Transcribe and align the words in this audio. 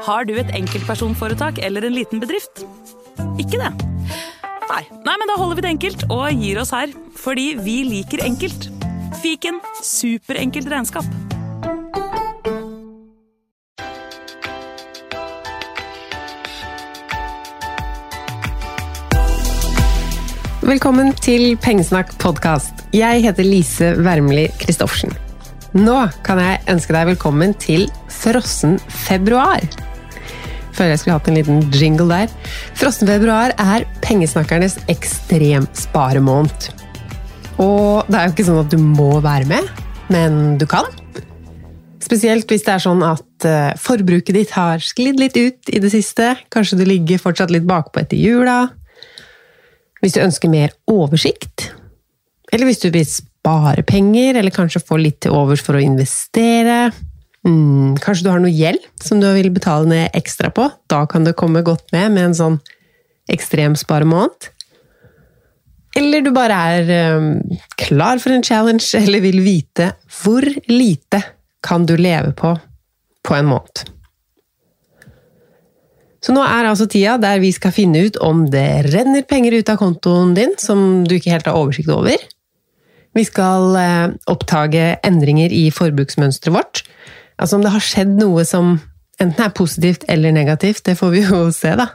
Har 0.00 0.24
du 0.24 0.32
et 0.40 0.48
enkeltpersonforetak 0.56 1.58
eller 1.60 1.84
en 1.84 1.92
liten 1.92 2.22
bedrift? 2.22 2.62
Ikke 3.36 3.58
det? 3.60 3.68
Nei. 4.70 4.84
Nei, 5.04 5.16
men 5.20 5.28
da 5.28 5.34
holder 5.36 5.58
vi 5.58 5.64
det 5.66 5.72
enkelt 5.74 6.04
og 6.08 6.40
gir 6.40 6.60
oss 6.62 6.72
her. 6.72 6.94
Fordi 7.20 7.50
vi 7.60 7.82
liker 7.84 8.22
enkelt. 8.24 8.70
Fiken 9.20 9.58
superenkelt 9.84 10.70
regnskap. 10.72 11.04
Velkommen 20.64 21.12
til 21.20 21.58
Pengesnakk 21.60 22.14
podkast. 22.22 22.86
Jeg 22.96 23.26
heter 23.26 23.44
Lise 23.44 23.92
Wermli 24.00 24.48
Christoffersen. 24.62 25.12
Nå 25.76 25.98
kan 26.24 26.40
jeg 26.40 26.64
ønske 26.72 26.96
deg 26.96 27.12
velkommen 27.12 27.52
til 27.60 27.84
frossen 28.08 28.78
februar. 29.04 29.60
Føler 30.80 30.94
jeg 30.94 31.00
skulle 31.02 31.18
hatt 31.18 31.26
en 31.28 31.36
liten 31.36 31.58
jingle 31.76 32.06
der. 32.08 32.30
Frossen 32.80 33.04
februar 33.10 33.52
er 33.60 33.82
pengesnakkernes 34.00 34.78
ekstremsparemåned. 34.88 36.70
Og 37.60 38.08
det 38.08 38.16
er 38.16 38.24
jo 38.24 38.32
ikke 38.32 38.46
sånn 38.46 38.62
at 38.62 38.72
du 38.72 38.78
må 38.80 39.10
være 39.20 39.44
med, 39.50 39.68
men 40.08 40.56
du 40.56 40.64
kan. 40.70 40.88
Spesielt 42.00 42.48
hvis 42.48 42.64
det 42.64 42.72
er 42.72 42.80
sånn 42.86 43.04
at 43.04 43.44
eh, 43.44 43.74
forbruket 43.76 44.38
ditt 44.38 44.54
har 44.56 44.80
sklidd 44.80 45.20
litt 45.20 45.36
ut 45.36 45.68
i 45.68 45.82
det 45.84 45.92
siste. 45.92 46.32
Kanskje 46.48 46.80
du 46.80 46.86
ligger 46.88 47.20
fortsatt 47.20 47.52
litt 47.52 47.68
bakpå 47.68 48.00
etter 48.00 48.16
jula. 48.16 48.62
Hvis 50.00 50.16
du 50.16 50.24
ønsker 50.24 50.48
mer 50.48 50.72
oversikt, 50.88 51.74
eller 52.48 52.70
hvis 52.70 52.80
du 52.80 52.88
vil 52.88 53.04
spare 53.04 53.84
penger, 53.84 54.40
eller 54.40 54.56
kanskje 54.56 54.80
få 54.80 54.96
litt 54.96 55.20
til 55.26 55.36
overs 55.36 55.60
for 55.60 55.76
å 55.76 55.84
investere 55.84 56.86
mm, 57.46 57.98
Kanskje 58.02 58.26
du 58.26 58.30
har 58.32 58.42
noe 58.42 58.52
gjeld 58.54 58.84
som 59.02 59.20
du 59.22 59.28
vil 59.36 59.50
betale 59.54 59.88
ned 59.90 60.16
ekstra 60.18 60.52
på. 60.54 60.68
Da 60.90 61.04
kan 61.10 61.26
det 61.26 61.38
komme 61.40 61.64
godt 61.66 61.92
med 61.94 62.16
med 62.16 62.30
en 62.30 62.38
sånn 62.40 62.58
ekstremsparemåned. 63.30 64.50
Eller 65.98 66.22
du 66.22 66.30
bare 66.34 66.56
er 66.72 66.90
um, 67.18 67.30
klar 67.80 68.20
for 68.22 68.34
en 68.34 68.44
challenge, 68.46 68.86
eller 69.02 69.24
vil 69.24 69.40
vite 69.44 69.92
hvor 70.20 70.46
lite 70.70 71.22
kan 71.64 71.86
du 71.86 71.96
leve 71.98 72.34
på 72.36 72.56
på 73.26 73.34
en 73.36 73.50
måned. 73.50 73.82
Så 76.24 76.34
nå 76.36 76.42
er 76.44 76.68
altså 76.68 76.86
tida 76.88 77.16
der 77.20 77.40
vi 77.40 77.50
skal 77.52 77.72
finne 77.72 78.04
ut 78.06 78.18
om 78.24 78.44
det 78.52 78.92
renner 78.92 79.24
penger 79.28 79.56
ut 79.56 79.72
av 79.72 79.80
kontoen 79.80 80.34
din 80.36 80.52
som 80.60 81.02
du 81.08 81.16
ikke 81.16 81.32
helt 81.32 81.48
har 81.48 81.56
oversikt 81.56 81.92
over. 81.92 82.16
Vi 83.16 83.24
skal 83.26 83.76
eh, 83.80 84.12
oppdage 84.30 84.84
endringer 85.06 85.52
i 85.52 85.66
forbruksmønsteret 85.74 86.54
vårt. 86.54 86.82
Altså 87.40 87.56
om 87.56 87.64
det 87.64 87.72
har 87.72 87.84
skjedd 87.84 88.12
noe 88.20 88.44
som 88.48 88.74
enten 89.20 89.44
er 89.44 89.56
positivt 89.56 90.04
eller 90.12 90.34
negativt, 90.36 90.84
det 90.84 90.98
får 90.98 91.14
vi 91.14 91.24
jo 91.24 91.46
se, 91.56 91.72
da. 91.78 91.88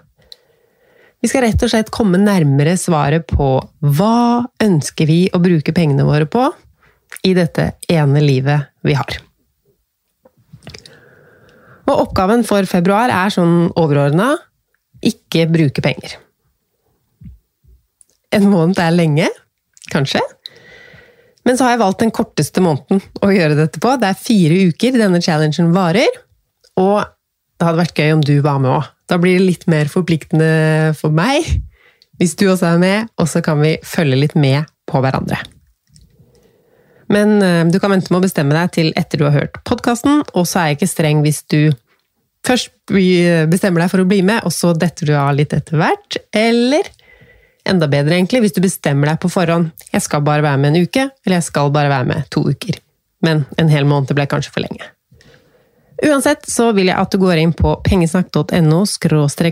Vi 1.22 1.30
skal 1.32 1.46
rett 1.48 1.64
og 1.66 1.72
slett 1.72 1.94
komme 1.94 2.20
nærmere 2.22 2.76
svaret 2.78 3.26
på 3.30 3.48
hva 3.98 4.46
ønsker 4.62 5.10
vi 5.10 5.22
å 5.34 5.42
bruke 5.42 5.74
pengene 5.74 6.06
våre 6.06 6.28
på 6.30 6.44
i 7.26 7.32
dette 7.38 7.72
ene 7.90 8.22
livet 8.22 8.70
vi 8.86 8.94
har. 8.98 9.18
Og 11.86 12.02
oppgaven 12.08 12.44
for 12.46 12.66
februar 12.70 13.14
er 13.14 13.34
sånn 13.34 13.72
overordna 13.78 14.34
ikke 15.06 15.46
bruke 15.50 15.84
penger. 15.86 16.18
En 18.34 18.48
måned 18.52 18.80
er 18.82 18.94
lenge, 18.94 19.28
kanskje. 19.94 20.22
Men 21.46 21.58
så 21.58 21.66
har 21.66 21.76
jeg 21.76 21.84
valgt 21.84 22.02
den 22.02 22.14
korteste 22.16 22.62
måneden 22.64 23.04
å 23.22 23.30
gjøre 23.34 23.58
dette 23.60 23.82
på. 23.82 23.94
Det 24.02 24.10
er 24.10 24.18
fire 24.18 24.62
uker 24.72 24.98
denne 24.98 25.22
challengen 25.22 25.70
varer. 25.76 26.10
Og 26.82 27.04
det 27.56 27.68
hadde 27.68 27.82
vært 27.84 28.02
gøy 28.02 28.14
om 28.16 28.24
du 28.26 28.36
var 28.44 28.62
med 28.64 28.74
òg. 28.74 28.92
Da 29.06 29.20
blir 29.22 29.38
det 29.38 29.46
litt 29.46 29.66
mer 29.70 29.90
forpliktende 29.92 30.94
for 30.98 31.14
meg, 31.14 31.46
hvis 32.18 32.34
du 32.40 32.48
også 32.50 32.72
er 32.74 32.80
med, 32.82 33.12
og 33.22 33.30
så 33.30 33.44
kan 33.46 33.60
vi 33.62 33.76
følge 33.86 34.18
litt 34.18 34.34
med 34.40 34.66
på 34.90 35.02
hverandre. 35.04 35.38
Men 37.14 37.38
eh, 37.46 37.64
du 37.70 37.78
kan 37.82 37.94
vente 37.94 38.10
med 38.10 38.24
å 38.24 38.26
bestemme 38.26 38.56
deg 38.58 38.72
til 38.74 38.92
etter 38.98 39.22
du 39.22 39.28
har 39.28 39.36
hørt 39.36 39.60
podkasten, 39.68 40.24
og 40.34 40.48
så 40.50 40.62
er 40.64 40.72
jeg 40.72 40.80
ikke 40.80 40.94
streng 40.96 41.22
hvis 41.26 41.44
du 41.54 41.60
først 42.46 42.74
bestemmer 42.90 43.82
deg 43.82 43.92
for 43.94 44.04
å 44.04 44.10
bli 44.10 44.20
med, 44.26 44.42
og 44.46 44.54
så 44.54 44.74
detter 44.78 45.10
du 45.10 45.16
av 45.18 45.32
litt 45.38 45.54
etter 45.56 45.80
hvert. 45.82 46.18
Eller 46.34 46.90
enda 47.70 47.88
bedre, 47.92 48.18
egentlig, 48.18 48.44
hvis 48.46 48.56
du 48.56 48.62
bestemmer 48.64 49.12
deg 49.12 49.22
på 49.22 49.32
forhånd. 49.32 49.72
Jeg 49.94 50.04
skal 50.06 50.24
bare 50.26 50.46
være 50.46 50.62
med 50.62 50.74
en 50.74 50.88
uke, 50.88 51.08
eller 51.26 51.40
jeg 51.40 51.48
skal 51.48 51.72
bare 51.76 51.92
være 51.92 52.10
med 52.12 52.28
to 52.34 52.46
uker. 52.46 52.80
Men 53.26 53.46
en 53.62 53.72
hel 53.72 53.88
måned 53.90 54.14
ble 54.16 54.28
kanskje 54.30 54.54
for 54.54 54.66
lenge. 54.66 54.92
Uansett 56.06 56.44
så 56.52 56.70
vil 56.76 56.90
jeg 56.92 57.00
at 57.00 57.14
du 57.14 57.22
går 57.22 57.40
inn 57.40 57.54
på 57.56 57.78
pengesnakk.no 57.86 58.84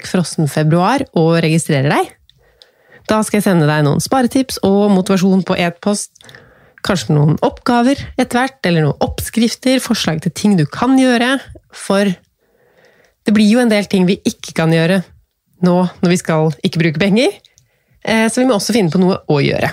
frossenfebruar 0.09 1.07
og 1.15 1.37
registrerer 1.45 1.89
deg. 1.93 2.11
Da 3.07 3.21
skal 3.23 3.39
jeg 3.39 3.47
sende 3.47 3.67
deg 3.67 3.83
noen 3.85 4.03
sparetips 4.03 4.59
og 4.67 4.91
motivasjon 4.93 5.43
på 5.47 5.57
e-post 5.59 6.11
kanskje 6.83 7.15
noen 7.15 7.37
oppgaver 7.45 7.99
etter 8.19 8.39
hvert, 8.39 8.59
eller 8.67 8.87
noen 8.87 9.03
oppskrifter, 9.03 9.79
forslag 9.83 10.21
til 10.23 10.33
ting 10.35 10.57
du 10.59 10.65
kan 10.69 10.97
gjøre. 10.99 11.37
For 11.73 12.11
det 13.23 13.35
blir 13.35 13.49
jo 13.49 13.63
en 13.63 13.71
del 13.71 13.87
ting 13.89 14.07
vi 14.09 14.19
ikke 14.27 14.55
kan 14.57 14.73
gjøre 14.73 15.01
nå 15.63 15.77
når 16.03 16.11
vi 16.11 16.19
skal 16.19 16.51
ikke 16.65 16.81
bruke 16.81 17.01
penger. 17.01 17.37
Eh, 18.03 18.27
så 18.29 18.41
vi 18.41 18.47
må 18.49 18.57
også 18.57 18.75
finne 18.75 18.93
på 18.93 19.01
noe 19.01 19.21
å 19.31 19.39
gjøre. 19.43 19.71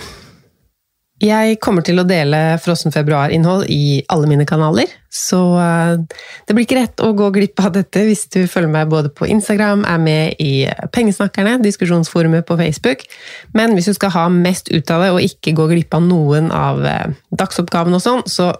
Jeg 1.20 1.58
kommer 1.60 1.84
til 1.84 2.00
å 2.00 2.06
dele 2.08 2.56
Frossen 2.64 2.94
februar-innhold 2.94 3.66
i 3.68 4.00
alle 4.08 4.28
mine 4.30 4.46
kanaler, 4.48 4.88
så 5.12 5.40
eh, 5.60 6.20
det 6.48 6.54
blir 6.56 6.64
ikke 6.64 6.78
rett 6.78 7.02
å 7.04 7.10
gå 7.16 7.26
glipp 7.34 7.60
av 7.60 7.74
dette 7.74 8.06
hvis 8.06 8.24
du 8.32 8.38
følger 8.48 8.72
meg 8.72 8.88
både 8.88 9.10
på 9.12 9.28
Instagram, 9.28 9.82
er 9.84 10.00
med 10.00 10.40
i 10.40 10.64
Pengesnakkerne, 10.94 11.58
diskusjonsforumet 11.60 12.46
på 12.48 12.56
Facebook. 12.56 13.04
Men 13.52 13.76
hvis 13.76 13.90
du 13.90 13.98
skal 13.98 14.14
ha 14.14 14.24
mest 14.32 14.72
ut 14.72 14.94
av 14.94 15.04
det 15.04 15.10
og 15.12 15.26
ikke 15.26 15.54
gå 15.58 15.68
glipp 15.74 15.98
av 15.98 16.06
noen 16.06 16.48
av 16.56 16.80
eh, 16.88 17.12
dagsoppgavene 17.36 18.00
og 18.00 18.04
sånn, 18.06 18.24
så 18.24 18.54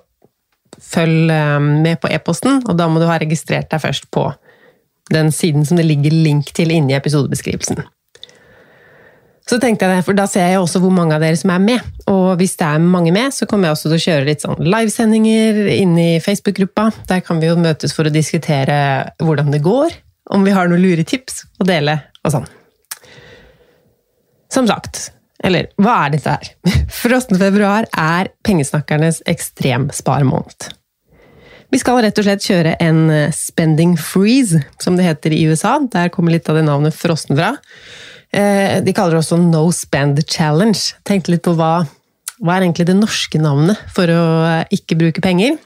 følg 0.81 1.33
med 1.83 1.99
på 2.01 2.09
e-posten, 2.13 2.61
og 2.69 2.77
da 2.79 2.87
må 2.89 3.01
du 3.01 3.09
ha 3.09 3.19
registrert 3.21 3.73
deg 3.73 3.83
først 3.83 4.07
på 4.15 4.29
den 5.13 5.33
siden 5.35 5.65
som 5.67 5.81
det 5.81 5.89
ligger 5.89 6.15
link 6.15 6.53
til 6.57 6.71
inni 6.73 6.95
episodebeskrivelsen. 6.97 7.83
Så 9.51 9.59
tenkte 9.59 9.89
jeg 9.89 9.99
det, 9.99 10.07
for 10.07 10.15
Da 10.15 10.29
ser 10.31 10.47
jeg 10.47 10.61
også 10.61 10.79
hvor 10.83 10.93
mange 10.95 11.17
av 11.17 11.25
dere 11.25 11.39
som 11.39 11.51
er 11.51 11.63
med. 11.65 11.87
Og 12.11 12.37
hvis 12.39 12.55
det 12.61 12.69
er 12.69 12.83
mange 12.83 13.11
med, 13.15 13.35
så 13.35 13.49
kommer 13.51 13.67
jeg 13.69 13.77
også 13.77 13.91
til 13.91 13.97
å 13.97 14.05
kjøre 14.05 14.29
litt 14.29 14.45
sånn 14.45 14.63
livesendinger 14.63 15.65
inn 15.75 15.97
i 15.99 16.11
Facebook-gruppa. 16.23 16.91
Der 17.11 17.25
kan 17.27 17.43
vi 17.43 17.51
jo 17.51 17.59
møtes 17.59 17.95
for 17.97 18.07
å 18.07 18.15
diskutere 18.15 18.77
hvordan 19.19 19.51
det 19.51 19.63
går, 19.65 19.97
om 20.31 20.47
vi 20.47 20.55
har 20.55 20.71
noen 20.71 20.85
lure 20.85 21.07
tips 21.07 21.43
å 21.59 21.67
dele 21.67 21.99
og 22.23 22.37
sånn. 22.37 22.47
Som 24.51 24.69
sagt, 24.71 25.09
eller 25.43 25.71
hva 25.83 25.97
er 26.05 26.15
dette 26.15 26.37
her? 26.37 26.53
Frosten 27.03 27.41
februar 27.41 27.89
er 27.91 28.31
pengesnakkernes 28.47 29.25
ekstremsparemåned. 29.31 30.77
Vi 31.71 31.79
skal 31.79 32.01
rett 32.03 32.19
og 32.19 32.27
slett 32.27 32.47
kjøre 32.47 32.77
en 32.83 33.03
spending 33.35 33.97
freeze, 33.99 34.63
som 34.83 34.97
det 34.99 35.07
heter 35.07 35.35
i 35.35 35.43
USA. 35.47 35.77
Der 35.91 36.11
kommer 36.15 36.35
litt 36.35 36.51
av 36.51 36.59
det 36.59 36.65
navnet 36.67 36.95
frossen 36.99 37.39
fra. 37.39 37.53
Eh, 38.31 38.79
de 38.85 38.95
kaller 38.95 39.17
det 39.17 39.25
også 39.25 39.41
No 39.43 39.65
Spend 39.75 40.23
Challenge. 40.31 40.79
Tenkte 41.07 41.35
litt 41.35 41.45
på 41.47 41.57
hva, 41.59 41.81
hva 42.39 42.57
er 42.57 42.67
egentlig 42.67 42.87
det 42.91 42.99
norske 42.99 43.41
navnet 43.43 43.81
for 43.95 44.11
å 44.13 44.23
ikke 44.75 44.99
bruke 45.01 45.25
penger? 45.25 45.59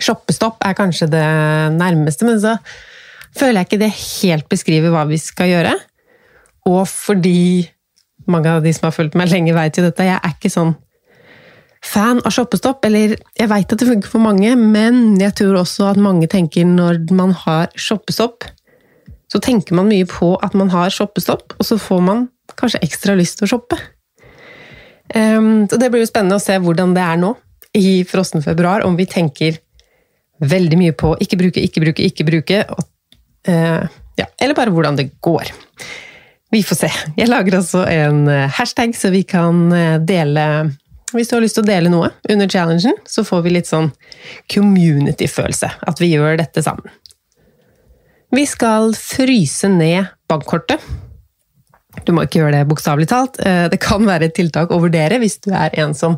Shoppestopp 0.00 0.62
er 0.64 0.76
kanskje 0.78 1.10
det 1.12 1.26
nærmeste, 1.74 2.24
men 2.28 2.38
så 2.40 2.56
føler 3.36 3.60
jeg 3.60 3.68
ikke 3.68 3.82
det 3.82 3.92
helt 3.96 4.48
beskriver 4.52 4.94
hva 4.94 5.04
vi 5.10 5.18
skal 5.20 5.50
gjøre. 5.50 5.74
Og 6.70 6.86
fordi 6.88 7.66
mange 8.30 8.50
av 8.50 8.62
de 8.62 8.72
som 8.74 8.86
har 8.86 8.94
fulgt 8.94 9.18
meg 9.18 9.32
lenge, 9.32 9.54
vet 9.56 9.78
jo 9.78 9.84
dette, 9.84 10.06
jeg 10.06 10.18
er 10.18 10.34
ikke 10.36 10.52
sånn 10.52 10.74
fan 11.82 12.22
av 12.22 12.34
shoppestopp. 12.34 12.84
Eller 12.86 13.16
jeg 13.18 13.50
veit 13.50 13.72
at 13.72 13.82
det 13.82 13.88
funker 13.88 14.12
for 14.12 14.22
mange, 14.22 14.54
men 14.56 15.18
jeg 15.20 15.34
tror 15.40 15.62
også 15.62 15.90
at 15.90 16.00
mange 16.00 16.30
tenker 16.30 16.68
når 16.68 17.02
man 17.14 17.34
har 17.44 17.72
shoppestopp, 17.74 18.46
så 19.32 19.40
tenker 19.40 19.76
man 19.78 19.88
mye 19.88 20.04
på 20.08 20.34
at 20.44 20.52
man 20.58 20.68
har 20.74 20.92
shoppestopp, 20.92 21.54
og 21.56 21.64
så 21.64 21.78
får 21.80 22.04
man 22.04 22.26
kanskje 22.58 22.82
ekstra 22.84 23.16
lyst 23.16 23.38
til 23.38 23.48
å 23.48 23.52
shoppe. 23.54 23.78
Um, 25.14 25.64
så 25.68 25.78
det 25.80 25.88
blir 25.92 26.04
jo 26.04 26.08
spennende 26.10 26.36
å 26.36 26.42
se 26.42 26.58
hvordan 26.60 26.92
det 26.96 27.04
er 27.04 27.20
nå, 27.20 27.32
i 27.72 28.02
frossen 28.04 28.44
februar, 28.44 28.84
om 28.84 28.98
vi 28.98 29.08
tenker 29.08 29.56
veldig 30.42 30.76
mye 30.76 30.94
på 30.98 31.14
ikke 31.24 31.38
bruke, 31.40 31.64
ikke 31.64 31.84
bruke, 31.84 32.04
ikke 32.04 32.28
bruke, 32.28 32.60
og, 32.76 32.84
uh, 33.48 33.88
ja, 34.20 34.28
eller 34.36 34.58
bare 34.58 34.74
hvordan 34.74 35.00
det 35.00 35.14
går. 35.24 35.54
Vi 36.52 36.60
får 36.68 36.82
se. 36.82 36.92
Jeg 37.16 37.30
lager 37.32 37.56
altså 37.56 37.86
en 37.88 38.26
eh, 38.28 38.50
hashtag, 38.58 38.92
så 38.92 39.08
vi 39.08 39.22
kan 39.24 39.70
eh, 39.72 39.94
dele 40.04 40.42
hvis 41.16 41.28
du 41.28 41.36
har 41.36 41.42
lyst 41.44 41.58
til 41.58 41.64
å 41.64 41.68
dele 41.68 41.92
noe 41.92 42.10
under 42.32 42.48
challengen, 42.48 42.96
så 43.08 43.24
får 43.24 43.42
vi 43.44 43.54
litt 43.54 43.68
sånn 43.68 43.90
community-følelse. 44.52 45.68
At 45.88 46.00
vi 46.00 46.12
gjør 46.12 46.38
dette 46.40 46.64
sammen. 46.64 46.88
Vi 48.32 48.44
skal 48.48 48.94
fryse 48.96 49.68
ned 49.68 50.08
bankkortet. 50.30 50.80
Du 52.06 52.14
må 52.16 52.24
ikke 52.24 52.40
gjøre 52.40 52.62
det 52.62 52.68
bokstavelig 52.70 53.08
talt. 53.10 53.36
Eh, 53.44 53.66
det 53.72 53.80
kan 53.82 54.04
være 54.08 54.30
et 54.30 54.36
tiltak 54.38 54.72
å 54.72 54.80
vurdere 54.80 55.20
hvis 55.20 55.36
du 55.44 55.50
er 55.52 55.74
en 55.82 55.92
som 55.96 56.16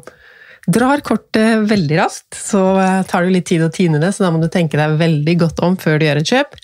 drar 0.70 1.02
kortet 1.04 1.66
veldig 1.68 1.98
raskt. 1.98 2.38
Så 2.38 2.62
eh, 2.80 3.00
tar 3.10 3.26
det 3.26 3.34
litt 3.34 3.48
tid 3.50 3.64
å 3.66 3.72
tine 3.74 3.98
det, 4.02 4.12
så 4.14 4.26
da 4.26 4.32
må 4.34 4.42
du 4.42 4.48
tenke 4.52 4.78
deg 4.78 4.98
veldig 5.00 5.38
godt 5.42 5.64
om 5.66 5.78
før 5.80 5.98
du 5.98 6.06
gjør 6.06 6.22
et 6.22 6.34
kjøp. 6.36 6.58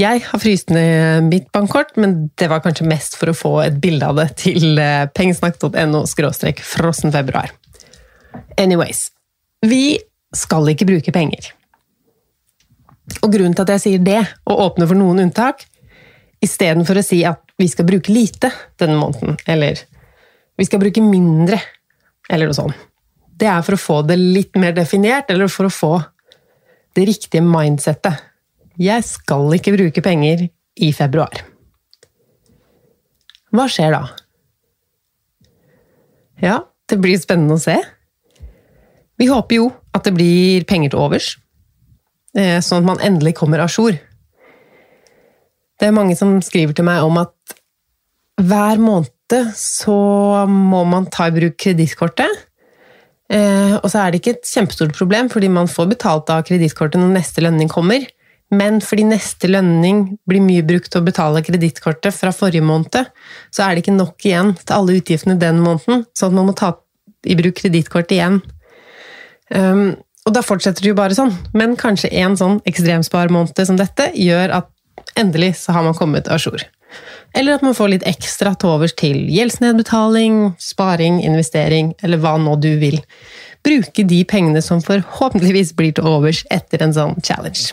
Jeg 0.00 0.22
har 0.24 0.40
fryst 0.40 0.72
ned 0.72 1.28
mitt 1.28 1.50
bankkort, 1.52 1.92
men 2.00 2.30
det 2.40 2.48
var 2.48 2.62
kanskje 2.64 2.88
mest 2.88 3.18
for 3.20 3.28
å 3.28 3.36
få 3.36 3.52
et 3.66 3.76
bilde 3.82 4.08
av 4.08 4.16
det 4.22 4.30
til 4.40 4.80
eh, 4.80 5.04
pengesnakk.no 5.12 6.06
frossen 6.64 7.12
februar. 7.12 7.52
Anyways. 8.56 9.10
Vi 9.62 10.00
skal 10.34 10.72
ikke 10.72 10.88
bruke 10.88 11.12
penger. 11.14 11.52
Og 13.22 13.32
grunnen 13.32 13.54
til 13.56 13.64
at 13.64 13.74
jeg 13.74 13.82
sier 13.82 14.02
det, 14.04 14.20
og 14.46 14.60
åpner 14.66 14.88
for 14.90 14.98
noen 14.98 15.24
unntak, 15.24 15.64
istedenfor 16.42 16.98
å 16.98 17.04
si 17.06 17.22
at 17.26 17.42
vi 17.58 17.68
skal 17.70 17.86
bruke 17.86 18.12
lite 18.14 18.50
denne 18.80 18.98
måneden, 18.98 19.36
eller 19.50 19.78
vi 20.58 20.66
skal 20.66 20.82
bruke 20.82 21.02
mindre, 21.04 21.58
eller 22.30 22.50
noe 22.50 22.56
sånt, 22.56 22.88
det 23.42 23.48
er 23.50 23.62
for 23.66 23.74
å 23.74 23.82
få 23.82 24.00
det 24.06 24.18
litt 24.20 24.58
mer 24.60 24.74
definert, 24.76 25.30
eller 25.32 25.50
for 25.50 25.66
å 25.66 25.72
få 25.72 25.92
det 26.94 27.06
riktige 27.08 27.42
mindsettet. 27.44 28.20
Jeg 28.78 29.04
skal 29.06 29.50
ikke 29.56 29.74
bruke 29.74 30.04
penger 30.04 30.46
i 30.80 30.90
februar. 30.96 31.42
Hva 33.52 33.66
skjer 33.68 33.92
da? 33.92 34.02
Ja, 36.42 36.56
det 36.88 36.98
blir 37.02 37.18
spennende 37.20 37.58
å 37.58 37.62
se. 37.62 37.76
Vi 39.20 39.28
håper 39.28 39.58
jo 39.58 39.68
at 39.94 40.06
det 40.06 40.14
blir 40.16 40.64
penger 40.68 40.94
til 40.94 41.02
overs, 41.04 41.34
sånn 42.32 42.80
at 42.80 42.86
man 42.88 43.02
endelig 43.04 43.34
kommer 43.36 43.60
a 43.60 43.68
jour. 43.68 43.98
Det 45.76 45.88
er 45.88 45.96
mange 45.96 46.14
som 46.16 46.38
skriver 46.44 46.76
til 46.78 46.86
meg 46.86 47.02
om 47.04 47.18
at 47.20 47.34
hver 48.40 48.80
måned 48.80 49.52
så 49.56 49.98
må 50.48 50.82
man 50.88 51.08
ta 51.12 51.28
i 51.28 51.34
bruk 51.34 51.56
kredittkortet. 51.60 52.30
Eh, 53.32 53.74
og 53.78 53.88
så 53.88 54.02
er 54.02 54.12
det 54.12 54.20
ikke 54.20 54.34
et 54.36 54.48
kjempestort 54.48 54.92
problem, 54.96 55.30
fordi 55.32 55.48
man 55.52 55.70
får 55.70 55.88
betalt 55.94 56.32
av 56.32 56.44
kredittkortet 56.48 57.00
når 57.00 57.16
neste 57.16 57.44
lønning 57.44 57.70
kommer. 57.72 58.04
Men 58.52 58.82
fordi 58.84 59.06
neste 59.08 59.48
lønning 59.48 60.04
blir 60.28 60.44
mye 60.44 60.64
brukt 60.68 60.90
til 60.92 61.00
å 61.00 61.06
betale 61.06 61.40
kredittkortet 61.44 62.12
fra 62.12 62.34
forrige 62.36 62.64
måned, 62.68 63.08
så 63.50 63.64
er 63.64 63.72
det 63.74 63.86
ikke 63.86 63.96
nok 63.96 64.26
igjen 64.28 64.52
til 64.60 64.76
alle 64.76 64.98
utgiftene 65.00 65.38
den 65.40 65.62
måneden, 65.64 66.04
sånn 66.12 66.34
at 66.34 66.36
man 66.36 66.50
må 66.50 66.56
ta 66.58 66.74
i 67.24 67.36
bruk 67.38 67.56
kredittkortet 67.62 68.18
igjen. 68.18 68.42
Um, 69.48 69.86
og 70.22 70.34
da 70.36 70.42
fortsetter 70.44 70.84
det 70.84 70.92
jo 70.92 70.98
bare 70.98 71.16
sånn, 71.16 71.32
men 71.56 71.74
kanskje 71.78 72.12
en 72.22 72.36
sånn 72.38 72.60
ekstremsparmåned 72.68 73.58
som 73.66 73.78
dette 73.80 74.12
gjør 74.14 74.54
at 74.60 74.70
endelig 75.18 75.56
så 75.64 75.74
har 75.74 75.86
man 75.86 75.98
kommet 75.98 76.30
a 76.30 76.38
jour. 76.38 76.62
Eller 77.34 77.56
at 77.56 77.64
man 77.64 77.74
får 77.74 77.94
litt 77.94 78.06
ekstra 78.08 78.52
til 78.60 78.74
overs 78.74 78.92
til 78.98 79.24
gjeldsnedbetaling, 79.32 80.52
sparing, 80.60 81.22
investering, 81.24 81.94
eller 82.04 82.20
hva 82.20 82.36
nå 82.38 82.58
du 82.60 82.74
vil. 82.80 83.00
Bruke 83.64 84.04
de 84.08 84.20
pengene 84.28 84.62
som 84.64 84.82
forhåpentligvis 84.84 85.72
blir 85.78 85.94
til 85.96 86.08
overs 86.10 86.42
etter 86.52 86.84
en 86.84 86.94
sånn 86.94 87.16
challenge. 87.24 87.72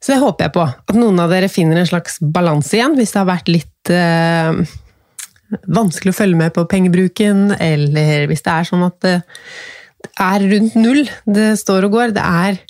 Så 0.00 0.12
det 0.12 0.20
håper 0.20 0.48
jeg 0.48 0.54
på. 0.56 0.64
At 0.64 0.96
noen 0.96 1.20
av 1.22 1.30
dere 1.32 1.52
finner 1.52 1.80
en 1.80 1.88
slags 1.88 2.18
balanse 2.20 2.76
igjen, 2.76 2.96
hvis 2.98 3.14
det 3.14 3.20
har 3.20 3.30
vært 3.30 3.52
litt 3.52 3.92
eh, 3.92 4.64
vanskelig 5.76 6.12
å 6.12 6.18
følge 6.18 6.40
med 6.40 6.56
på 6.56 6.66
pengebruken, 6.68 7.46
eller 7.56 8.26
hvis 8.30 8.44
det 8.44 8.52
er 8.52 8.68
sånn 8.68 8.84
at 8.88 8.98
det 9.04 9.16
er 10.20 10.44
rundt 10.50 10.76
null 10.78 11.04
det 11.24 11.54
står 11.60 11.88
og 11.88 11.96
går. 11.96 12.14
Det 12.16 12.24
er 12.24 12.60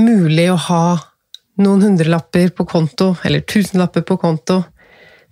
mulig 0.00 0.48
å 0.52 0.60
ha 0.68 0.84
noen 1.62 1.84
hundrelapper 1.84 2.52
på 2.56 2.66
konto, 2.68 3.12
eller 3.24 3.44
tusenlapper 3.44 4.04
på 4.08 4.16
konto, 4.20 4.62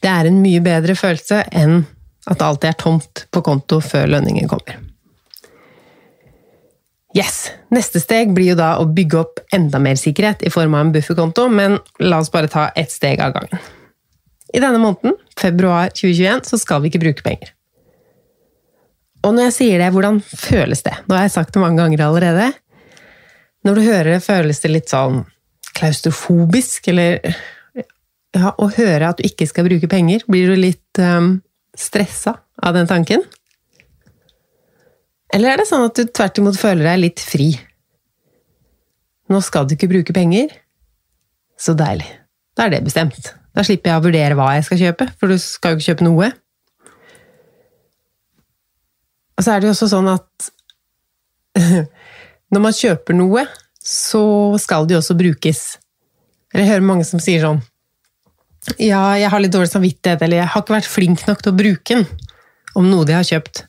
det 0.00 0.08
er 0.08 0.28
en 0.28 0.38
mye 0.42 0.60
bedre 0.64 0.96
følelse 0.96 1.42
enn 1.56 1.82
at 2.30 2.44
alltid 2.44 2.70
er 2.70 2.78
tomt 2.80 3.26
på 3.32 3.42
konto 3.44 3.80
før 3.84 4.08
lønningen 4.14 4.48
kommer. 4.48 4.78
Yes! 7.16 7.48
Neste 7.74 7.98
steg 8.02 8.30
blir 8.36 8.52
jo 8.52 8.58
da 8.60 8.76
å 8.78 8.86
bygge 8.86 9.18
opp 9.18 9.40
enda 9.54 9.80
mer 9.82 9.98
sikkerhet 9.98 10.44
i 10.46 10.52
form 10.52 10.76
av 10.76 10.84
en 10.84 10.92
bufferkonto, 10.94 11.48
men 11.50 11.78
la 11.98 12.20
oss 12.22 12.30
bare 12.30 12.50
ta 12.50 12.68
ett 12.78 12.92
steg 12.92 13.22
av 13.24 13.34
gangen. 13.34 13.62
I 14.54 14.62
denne 14.62 14.78
måneden, 14.82 15.16
februar 15.38 15.90
2021, 15.94 16.46
så 16.46 16.58
skal 16.58 16.82
vi 16.82 16.90
ikke 16.90 17.02
bruke 17.02 17.26
penger. 17.26 17.52
Og 19.20 19.34
når 19.36 19.50
jeg 19.50 19.56
sier 19.56 19.82
det, 19.82 19.90
hvordan 19.92 20.20
føles 20.24 20.82
det? 20.86 20.94
Nå 21.06 21.16
har 21.16 21.26
jeg 21.26 21.34
sagt 21.34 21.52
det 21.54 21.62
mange 21.62 21.82
ganger 21.82 22.06
allerede. 22.06 22.50
Når 23.66 23.76
du 23.76 23.82
hører 23.84 24.14
det, 24.14 24.22
føles 24.24 24.62
det 24.62 24.70
litt 24.72 24.92
sånn 24.92 25.24
klaustrofobisk, 25.76 26.88
eller 26.92 27.20
ja, 28.36 28.52
å 28.56 28.68
høre 28.76 29.10
at 29.10 29.20
du 29.20 29.26
ikke 29.28 29.48
skal 29.48 29.68
bruke 29.68 29.90
penger? 29.92 30.24
Blir 30.30 30.52
du 30.52 30.56
litt 30.56 31.02
um, 31.02 31.34
stressa 31.76 32.38
av 32.64 32.76
den 32.76 32.88
tanken? 32.88 33.24
Eller 35.34 35.52
er 35.52 35.60
det 35.60 35.68
sånn 35.68 35.84
at 35.86 35.98
du 35.98 36.08
tvert 36.08 36.40
imot 36.40 36.58
føler 36.58 36.88
deg 36.88 37.04
litt 37.04 37.22
fri? 37.22 37.52
Nå 39.30 39.38
skal 39.46 39.68
du 39.68 39.76
ikke 39.76 39.90
bruke 39.92 40.16
penger. 40.16 40.50
Så 41.60 41.76
deilig. 41.78 42.08
Da 42.56 42.66
er 42.66 42.74
det 42.74 42.86
bestemt. 42.88 43.34
Da 43.54 43.62
slipper 43.66 43.92
jeg 43.92 44.00
å 44.00 44.06
vurdere 44.08 44.38
hva 44.38 44.54
jeg 44.56 44.66
skal 44.66 44.80
kjøpe, 44.80 45.10
for 45.20 45.30
du 45.30 45.36
skal 45.42 45.74
jo 45.74 45.78
ikke 45.78 45.92
kjøpe 45.92 46.06
noe. 46.06 46.30
Og 49.40 49.44
så 49.44 49.54
er 49.54 49.62
det 49.62 49.70
jo 49.70 49.72
også 49.72 49.88
sånn 49.88 50.08
at 50.12 50.50
når 52.52 52.60
man 52.60 52.76
kjøper 52.76 53.16
noe, 53.16 53.46
så 53.80 54.20
skal 54.60 54.84
det 54.84 54.98
jo 54.98 55.00
også 55.00 55.16
brukes. 55.16 55.62
Jeg 56.52 56.68
hører 56.68 56.84
mange 56.84 57.06
som 57.08 57.22
sier 57.22 57.46
sånn 57.46 57.62
Ja, 58.76 59.14
jeg 59.16 59.30
har 59.32 59.40
litt 59.40 59.54
dårlig 59.54 59.70
samvittighet, 59.72 60.20
eller 60.26 60.42
jeg 60.42 60.50
har 60.52 60.64
ikke 60.64 60.76
vært 60.76 60.90
flink 60.92 61.24
nok 61.24 61.40
til 61.40 61.54
å 61.54 61.56
bruke 61.56 61.96
den 61.96 62.04
om 62.76 62.90
noe 62.90 63.06
de 63.08 63.16
har 63.16 63.24
kjøpt. 63.24 63.64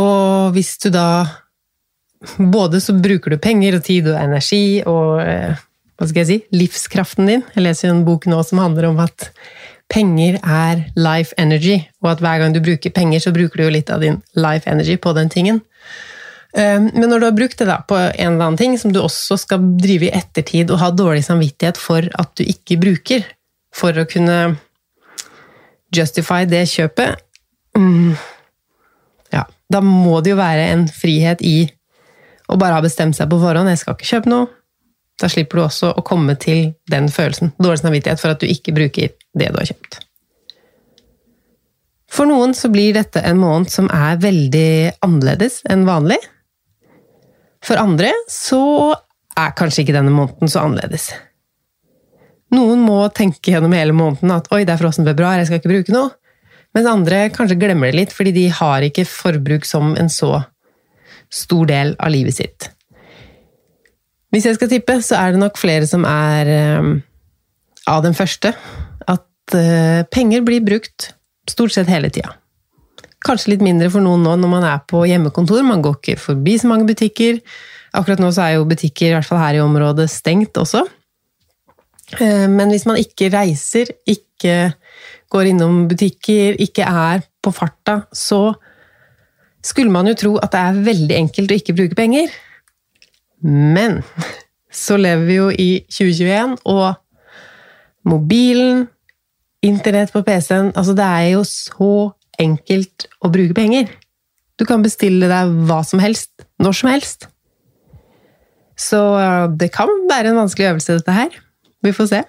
Og 0.00 0.56
hvis 0.56 0.74
du 0.82 0.90
da 0.92 1.06
Både 2.40 2.80
så 2.82 2.96
bruker 2.98 3.30
du 3.30 3.38
penger 3.38 3.76
og 3.76 3.84
tid 3.86 4.08
og 4.10 4.16
energi 4.18 4.80
og 4.88 5.20
eh, 5.20 5.60
hva 5.96 6.06
skal 6.08 6.22
jeg 6.22 6.28
si, 6.28 6.56
livskraften 6.56 7.28
din. 7.28 7.44
Jeg 7.54 7.62
leser 7.62 7.86
jo 7.86 7.92
en 7.94 8.06
bok 8.08 8.26
nå 8.28 8.40
som 8.44 8.58
handler 8.60 8.88
om 8.88 8.98
at 9.04 9.28
penger 9.92 10.38
er 10.42 10.82
life 10.98 11.34
energy, 11.38 11.78
og 12.02 12.16
at 12.16 12.22
hver 12.24 12.42
gang 12.42 12.54
du 12.54 12.60
bruker 12.64 12.92
penger, 12.94 13.22
så 13.22 13.32
bruker 13.34 13.60
du 13.60 13.66
jo 13.66 13.74
litt 13.74 13.90
av 13.92 14.02
din 14.02 14.20
life 14.38 14.68
energy 14.70 14.96
på 15.00 15.14
den 15.16 15.30
tingen. 15.32 15.62
Ehm, 16.56 16.90
men 16.94 17.10
når 17.10 17.20
du 17.20 17.26
har 17.28 17.36
brukt 17.36 17.58
det 17.60 17.68
da 17.68 17.80
på 17.86 17.98
en 17.98 18.34
eller 18.34 18.48
annen 18.48 18.60
ting 18.60 18.76
som 18.80 18.92
du 18.94 19.00
også 19.02 19.38
skal 19.40 19.64
drive 19.80 20.08
i 20.08 20.14
ettertid 20.16 20.72
og 20.72 20.80
ha 20.80 20.90
dårlig 20.94 21.24
samvittighet 21.26 21.80
for 21.80 22.06
at 22.18 22.32
du 22.38 22.46
ikke 22.46 22.80
bruker, 22.80 23.26
for 23.76 23.92
å 23.92 24.06
kunne 24.08 24.56
justify 25.94 26.46
det 26.48 26.62
kjøpet 26.70 27.20
mm, 27.76 28.16
Ja, 29.34 29.42
da 29.72 29.82
må 29.84 30.22
det 30.24 30.32
jo 30.32 30.38
være 30.40 30.70
en 30.72 30.86
frihet 30.88 31.42
i 31.44 31.68
å 32.48 32.56
bare 32.56 32.78
ha 32.78 32.84
bestemt 32.84 33.18
seg 33.18 33.28
på 33.28 33.40
forhånd. 33.42 33.68
Jeg 33.68 33.82
skal 33.82 33.96
ikke 33.96 34.08
kjøpe 34.08 34.32
noe. 34.32 34.48
Da 35.20 35.30
slipper 35.32 35.58
du 35.58 35.64
også 35.64 35.94
å 35.96 36.04
komme 36.04 36.36
til 36.40 36.74
den 36.92 37.08
følelsen. 37.12 37.54
Dårlig 37.62 37.80
samvittighet 37.80 38.20
for 38.20 38.34
at 38.34 38.42
du 38.42 38.50
ikke 38.50 38.74
bruker 38.76 39.14
det 39.36 39.48
du 39.52 39.56
har 39.56 39.70
kjøpt. 39.70 40.00
For 42.12 42.28
noen 42.28 42.54
så 42.56 42.70
blir 42.72 42.94
dette 42.96 43.20
en 43.26 43.40
måned 43.40 43.70
som 43.72 43.88
er 43.92 44.20
veldig 44.22 45.02
annerledes 45.04 45.62
enn 45.72 45.84
vanlig. 45.88 46.20
For 47.64 47.80
andre 47.80 48.12
så 48.30 48.94
er 49.36 49.56
kanskje 49.56 49.82
ikke 49.84 49.96
denne 49.96 50.14
måneden 50.14 50.52
så 50.52 50.62
annerledes. 50.64 51.10
Noen 52.54 52.84
må 52.86 53.00
tenke 53.10 53.50
gjennom 53.50 53.74
hele 53.74 53.96
måneden 53.96 54.30
at 54.32 54.46
'oi, 54.52 54.62
det 54.64 54.76
er 54.76 54.80
frossen 54.80 55.08
februar, 55.08 55.40
jeg 55.40 55.48
skal 55.48 55.60
ikke 55.60 55.72
bruke 55.72 55.96
noe'. 55.96 56.14
Mens 56.76 56.86
andre 56.86 57.18
kanskje 57.32 57.58
glemmer 57.58 57.90
det 57.90 57.98
litt, 57.98 58.12
fordi 58.12 58.32
de 58.36 58.48
har 58.52 58.84
ikke 58.84 59.06
forbruk 59.08 59.64
som 59.64 59.96
en 59.96 60.10
så 60.12 60.44
stor 61.32 61.66
del 61.66 61.96
av 61.98 62.12
livet 62.12 62.36
sitt. 62.36 62.70
Hvis 64.36 64.44
jeg 64.44 64.58
skal 64.58 64.68
tippe, 64.68 64.98
så 65.00 65.16
er 65.16 65.32
det 65.32 65.40
nok 65.40 65.56
flere 65.56 65.86
som 65.88 66.02
er 66.04 66.50
um, 66.76 66.98
av 67.88 68.02
den 68.04 68.12
første. 68.12 68.50
At 69.08 69.54
uh, 69.56 70.02
penger 70.12 70.42
blir 70.44 70.60
brukt 70.66 71.14
stort 71.48 71.72
sett 71.72 71.88
hele 71.88 72.10
tida. 72.12 72.34
Kanskje 73.24 73.54
litt 73.54 73.64
mindre 73.64 73.88
for 73.94 74.04
noen 74.04 74.20
nå 74.26 74.34
når 74.36 74.52
man 74.52 74.66
er 74.68 74.82
på 74.84 75.06
hjemmekontor. 75.08 75.64
Man 75.64 75.80
går 75.80 75.96
ikke 75.96 76.18
forbi 76.20 76.58
så 76.60 76.68
mange 76.68 76.84
butikker. 76.90 77.40
Akkurat 77.96 78.20
nå 78.20 78.28
så 78.34 78.44
er 78.44 78.58
jo 78.58 78.68
butikker, 78.68 79.08
i 79.08 79.16
hvert 79.16 79.24
fall 79.24 79.40
her 79.40 79.56
i 79.56 79.64
området, 79.64 80.10
stengt 80.12 80.60
også. 80.60 80.84
Eh, 82.20 82.44
men 82.52 82.68
hvis 82.70 82.84
man 82.84 83.00
ikke 83.00 83.32
reiser, 83.32 83.88
ikke 84.04 84.74
går 85.32 85.52
innom 85.54 85.86
butikker, 85.88 86.60
ikke 86.60 86.84
er 86.84 87.24
på 87.40 87.56
farta, 87.56 88.02
så 88.12 88.50
skulle 89.64 89.90
man 89.90 90.12
jo 90.12 90.18
tro 90.18 90.34
at 90.44 90.52
det 90.52 90.60
er 90.60 90.84
veldig 90.92 91.16
enkelt 91.24 91.54
å 91.54 91.58
ikke 91.58 91.80
bruke 91.80 91.98
penger. 91.98 92.36
Men 93.44 94.00
så 94.72 94.96
lever 95.00 95.24
vi 95.28 95.38
jo 95.38 95.48
i 95.50 95.70
2021, 95.92 96.56
og 96.68 96.94
mobilen, 98.06 98.86
internett 99.66 100.12
på 100.14 100.22
PC-en 100.22 100.68
Altså, 100.76 100.94
det 100.94 101.04
er 101.04 101.30
jo 101.32 101.42
så 101.48 101.92
enkelt 102.38 103.06
å 103.24 103.30
bruke 103.32 103.56
penger. 103.56 103.88
Du 104.56 104.64
kan 104.68 104.84
bestille 104.84 105.28
deg 105.28 105.56
hva 105.68 105.80
som 105.84 106.00
helst, 106.00 106.30
når 106.62 106.76
som 106.76 106.90
helst. 106.92 107.28
Så 108.76 109.00
det 109.56 109.70
kan 109.74 109.90
være 110.08 110.32
en 110.32 110.40
vanskelig 110.42 110.70
øvelse, 110.70 110.98
dette 111.00 111.16
her. 111.16 111.38
Vi 111.84 111.92
får 111.96 112.10
se. 112.12 112.22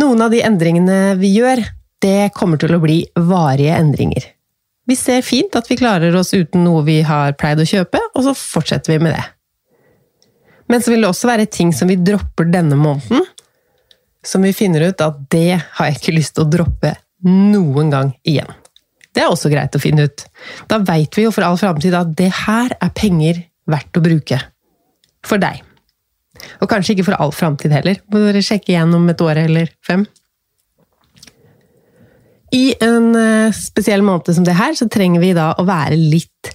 Noen 0.00 0.22
av 0.24 0.32
de 0.32 0.42
endringene 0.44 1.16
vi 1.20 1.32
gjør, 1.34 1.64
det 2.00 2.32
kommer 2.36 2.60
til 2.60 2.76
å 2.76 2.82
bli 2.82 3.02
varige 3.16 3.76
endringer. 3.76 4.28
Vi 4.88 4.96
ser 4.96 5.22
fint 5.22 5.54
at 5.58 5.68
vi 5.70 5.78
klarer 5.78 6.14
oss 6.16 6.32
uten 6.34 6.64
noe 6.64 6.82
vi 6.86 7.00
har 7.06 7.36
pleid 7.38 7.60
å 7.62 7.68
kjøpe, 7.68 8.00
og 8.14 8.24
så 8.26 8.34
fortsetter 8.36 8.94
vi 8.94 9.02
med 9.04 9.14
det. 9.16 9.26
Men 10.70 10.82
så 10.82 10.92
vil 10.92 11.02
det 11.02 11.10
også 11.10 11.30
være 11.30 11.50
ting 11.50 11.72
som 11.74 11.90
vi 11.90 11.98
dropper 11.98 12.48
denne 12.50 12.78
måneden, 12.78 13.26
som 14.26 14.44
vi 14.44 14.54
finner 14.54 14.90
ut 14.90 15.02
at 15.02 15.20
det 15.32 15.58
har 15.58 15.88
jeg 15.88 15.98
ikke 15.98 16.16
lyst 16.16 16.36
til 16.36 16.46
å 16.46 16.50
droppe 16.52 16.94
noen 17.26 17.90
gang 17.92 18.12
igjen. 18.28 18.50
Det 19.10 19.24
er 19.24 19.32
også 19.32 19.50
greit 19.50 19.74
å 19.74 19.82
finne 19.82 20.06
ut. 20.06 20.24
Da 20.70 20.78
veit 20.86 21.16
vi 21.18 21.24
jo 21.26 21.32
for 21.34 21.44
all 21.46 21.58
framtid 21.58 21.96
at 21.98 22.12
det 22.18 22.30
her 22.44 22.76
er 22.76 22.92
penger 22.94 23.42
verdt 23.70 23.98
å 23.98 24.04
bruke. 24.04 24.38
For 25.26 25.42
deg. 25.42 25.64
Og 26.62 26.70
kanskje 26.70 26.94
ikke 26.94 27.08
for 27.10 27.18
all 27.20 27.34
framtid 27.34 27.74
heller. 27.74 27.98
Må 28.08 28.22
dere 28.22 28.42
sjekke 28.44 28.72
igjen 28.72 28.94
om 28.96 29.08
et 29.10 29.24
år 29.24 29.42
eller 29.42 29.72
fem. 29.84 30.06
I 32.54 32.64
en 32.82 33.12
eh, 33.16 33.54
spesiell 33.54 34.02
måned 34.02 34.34
som 34.34 34.46
det 34.46 34.58
her, 34.58 34.74
så 34.78 34.88
trenger 34.90 35.22
vi 35.22 35.32
da 35.36 35.52
å 35.54 35.66
være 35.68 35.98
litt 35.98 36.52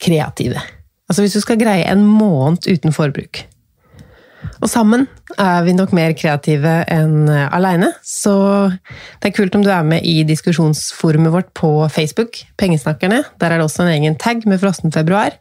kreative. 0.00 0.62
Altså 1.08 1.24
hvis 1.24 1.36
du 1.36 1.42
skal 1.44 1.60
greie 1.60 1.86
en 1.88 2.04
måned 2.06 2.68
uten 2.68 2.94
forbruk. 2.94 3.44
Og 4.62 4.70
sammen 4.70 5.06
er 5.38 5.62
vi 5.66 5.74
nok 5.76 5.92
mer 5.94 6.14
kreative 6.18 6.80
enn 6.90 7.28
eh, 7.30 7.46
aleine, 7.54 7.90
så 8.06 8.34
det 9.20 9.30
er 9.30 9.36
kult 9.36 9.56
om 9.58 9.64
du 9.66 9.70
er 9.74 9.86
med 9.86 10.06
i 10.06 10.22
diskusjonsforumet 10.26 11.34
vårt 11.34 11.52
på 11.58 11.72
Facebook, 11.92 12.40
Pengesnakkerne. 12.60 13.22
Der 13.38 13.52
er 13.52 13.58
det 13.58 13.66
også 13.66 13.84
en 13.84 13.94
egen 13.96 14.18
tag 14.20 14.46
med 14.48 14.62
frossen 14.62 14.94
februar. 14.94 15.36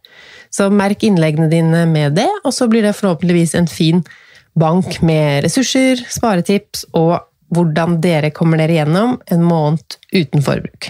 Så 0.53 0.69
merk 0.73 1.03
innleggene 1.05 1.49
dine 1.51 1.85
med 1.89 2.17
det, 2.17 2.29
og 2.43 2.55
så 2.55 2.69
blir 2.71 2.85
det 2.85 2.95
forhåpentligvis 2.97 3.55
en 3.57 3.69
fin 3.69 4.03
bank 4.57 5.01
med 5.05 5.45
ressurser, 5.45 6.01
sparetips 6.09 6.87
og 6.97 7.19
hvordan 7.53 7.99
dere 8.03 8.31
kommer 8.35 8.59
dere 8.61 8.79
gjennom 8.79 9.17
en 9.31 9.43
måned 9.45 9.99
uten 10.11 10.43
forbruk. 10.43 10.89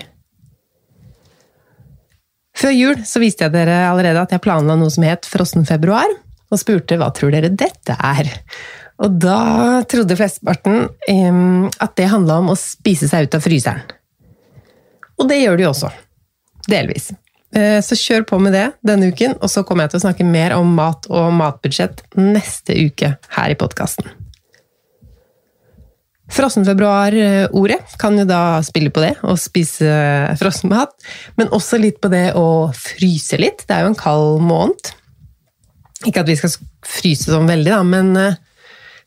Før 2.57 2.73
jul 2.73 3.03
så 3.05 3.21
viste 3.21 3.45
jeg 3.45 3.53
dere 3.53 3.83
allerede 3.91 4.23
at 4.23 4.33
jeg 4.33 4.41
planla 4.41 4.77
noe 4.79 4.89
som 4.93 5.05
het 5.05 5.27
Frossen 5.29 5.67
februar, 5.69 6.09
og 6.47 6.61
spurte 6.61 6.97
hva 6.97 7.11
tror 7.13 7.33
dere 7.35 7.51
dette 7.51 7.93
er. 7.93 8.31
Og 9.03 9.19
da 9.21 9.83
trodde 9.89 10.17
flesteparten 10.17 10.87
um, 10.87 11.67
at 11.69 11.93
det 11.99 12.09
handla 12.09 12.39
om 12.41 12.53
å 12.53 12.57
spise 12.57 13.09
seg 13.11 13.27
ut 13.27 13.37
av 13.37 13.43
fryseren. 13.45 13.83
Og 15.17 15.29
det 15.29 15.41
gjør 15.41 15.59
de 15.59 15.67
også. 15.69 15.91
Delvis. 16.69 17.11
Eh, 17.55 17.79
så 17.81 17.97
kjør 17.97 18.25
på 18.29 18.39
med 18.43 18.53
det 18.53 18.65
denne 18.85 19.09
uken, 19.11 19.37
og 19.41 19.51
så 19.51 19.63
kommer 19.65 19.85
jeg 19.85 19.95
til 19.95 20.01
å 20.01 20.05
snakke 20.07 20.27
mer 20.27 20.55
om 20.57 20.73
mat 20.77 21.07
og 21.09 21.29
matbudsjett 21.37 22.03
neste 22.19 22.75
uke 22.77 23.13
her 23.37 23.53
i 23.53 23.57
podkasten. 23.59 24.09
Frossenfebruar-ordet 26.27 27.95
kan 28.01 28.17
jo 28.19 28.25
da 28.27 28.59
spille 28.65 28.91
på 28.91 28.99
det, 29.03 29.13
å 29.23 29.37
spise 29.39 29.87
frossenmat. 30.39 30.91
Men 31.39 31.53
også 31.55 31.79
litt 31.79 32.01
på 32.03 32.11
det 32.11 32.33
å 32.35 32.67
fryse 32.75 33.39
litt. 33.39 33.63
Det 33.63 33.75
er 33.75 33.85
jo 33.85 33.93
en 33.93 33.99
kald 33.99 34.43
måned. 34.43 34.91
Ikke 36.05 36.25
at 36.25 36.29
vi 36.29 36.35
skal 36.37 36.53
fryse 36.85 37.31
sånn 37.31 37.47
veldig, 37.49 37.71
da, 37.71 37.81
men 37.87 38.11
uh, 38.19 38.35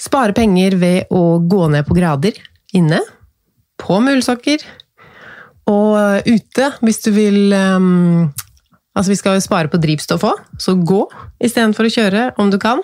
spare 0.00 0.34
penger 0.36 0.78
ved 0.80 1.12
å 1.14 1.38
gå 1.44 1.68
ned 1.70 1.86
på 1.86 1.96
grader 1.98 2.40
inne. 2.76 3.02
På 3.80 4.00
mulesokker. 4.02 4.64
Og 5.70 5.92
uh, 6.00 6.18
ute, 6.24 6.72
hvis 6.80 7.04
du 7.04 7.12
vil 7.14 7.52
um, 7.54 8.30
Altså, 8.90 9.12
vi 9.12 9.20
skal 9.20 9.36
jo 9.36 9.42
spare 9.44 9.70
på 9.70 9.78
drivstoff 9.78 10.24
òg, 10.26 10.40
så 10.58 10.72
gå 10.74 11.04
istedenfor 11.46 11.86
å 11.86 11.92
kjøre, 11.94 12.24
om 12.42 12.48
du 12.50 12.56
kan. 12.60 12.80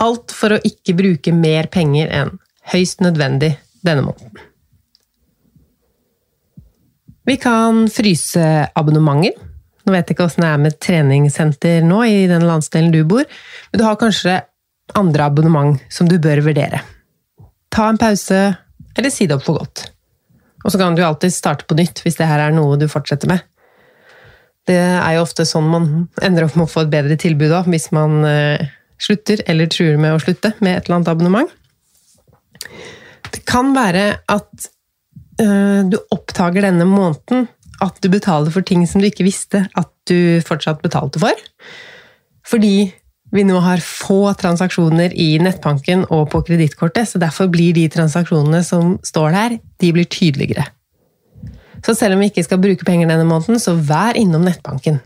Alt 0.00 0.30
for 0.32 0.54
å 0.54 0.60
ikke 0.62 0.94
bruke 0.96 1.34
mer 1.34 1.66
penger 1.74 2.12
enn 2.14 2.30
høyst 2.72 3.02
nødvendig 3.04 3.54
denne 3.86 4.04
måneden. 4.06 4.44
Vi 7.26 7.36
kan 7.42 7.86
fryse 7.90 8.42
abonnementer. 8.78 9.34
Nå 9.86 9.94
vet 9.94 10.08
jeg 10.08 10.16
ikke 10.16 10.26
åssen 10.26 10.42
det 10.42 10.50
er 10.50 10.62
med 10.62 10.76
treningssenter 10.82 11.84
nå 11.86 12.00
i 12.06 12.24
den 12.30 12.42
landsdelen 12.46 12.90
du 12.94 13.04
bor, 13.06 13.26
men 13.70 13.78
du 13.78 13.84
har 13.86 13.98
kanskje 14.00 14.40
andre 14.98 15.26
abonnement 15.26 15.82
som 15.90 16.08
du 16.10 16.16
bør 16.22 16.42
vurdere. 16.46 16.80
Ta 17.70 17.90
en 17.90 17.98
pause, 18.00 18.40
eller 18.96 19.14
si 19.14 19.26
det 19.26 19.36
opp 19.36 19.44
for 19.46 19.60
godt. 19.60 19.84
Og 20.64 20.72
så 20.72 20.80
kan 20.80 20.98
du 20.98 21.04
alltid 21.06 21.34
starte 21.34 21.66
på 21.68 21.76
nytt 21.78 22.02
hvis 22.02 22.18
det 22.18 22.26
her 22.26 22.42
er 22.42 22.54
noe 22.54 22.78
du 22.80 22.88
fortsetter 22.90 23.30
med. 23.30 23.44
Det 24.66 24.78
er 24.78 25.12
jo 25.14 25.22
ofte 25.22 25.46
sånn 25.46 25.68
man 25.70 25.86
ender 26.26 26.48
opp 26.48 26.56
med 26.58 26.66
å 26.66 26.70
få 26.70 26.82
et 26.86 26.94
bedre 26.94 27.18
tilbud 27.22 27.54
òg, 27.54 27.68
hvis 27.70 27.92
man 27.94 28.24
eh, 28.26 28.66
slutter 28.98 29.44
eller 29.46 29.70
truer 29.70 29.98
med 30.02 30.16
å 30.16 30.22
slutte 30.22 30.56
med 30.58 30.74
et 30.74 30.88
eller 30.88 30.98
annet 30.98 31.12
abonnement. 31.12 31.52
Det 33.32 33.44
kan 33.48 33.72
være 33.76 34.06
at 34.32 34.68
uh, 35.42 35.82
du 35.88 35.98
oppdager 36.14 36.68
denne 36.68 36.86
måneden 36.88 37.48
at 37.84 37.98
du 38.00 38.08
betaler 38.08 38.52
for 38.52 38.64
ting 38.64 38.86
som 38.88 39.02
du 39.02 39.08
ikke 39.10 39.26
visste 39.26 39.66
at 39.76 39.90
du 40.08 40.40
fortsatt 40.46 40.80
betalte 40.84 41.20
for. 41.20 41.34
Fordi 42.46 42.88
vi 43.34 43.42
nå 43.44 43.58
har 43.60 43.82
få 43.82 44.30
transaksjoner 44.38 45.12
i 45.18 45.34
nettbanken 45.42 46.06
og 46.14 46.28
på 46.32 46.40
kredittkortet, 46.46 47.10
så 47.10 47.20
derfor 47.20 47.50
blir 47.52 47.74
de 47.76 47.88
transaksjonene 47.92 48.62
som 48.64 48.96
står 49.04 49.34
der, 49.34 49.56
de 49.82 49.92
blir 49.92 50.06
tydeligere. 50.08 50.68
Så 51.84 51.94
selv 51.98 52.16
om 52.16 52.22
vi 52.22 52.30
ikke 52.30 52.46
skal 52.46 52.62
bruke 52.62 52.86
penger 52.86 53.10
denne 53.10 53.26
måneden, 53.28 53.60
så 53.62 53.74
vær 53.76 54.16
innom 54.18 54.46
nettbanken. 54.46 55.00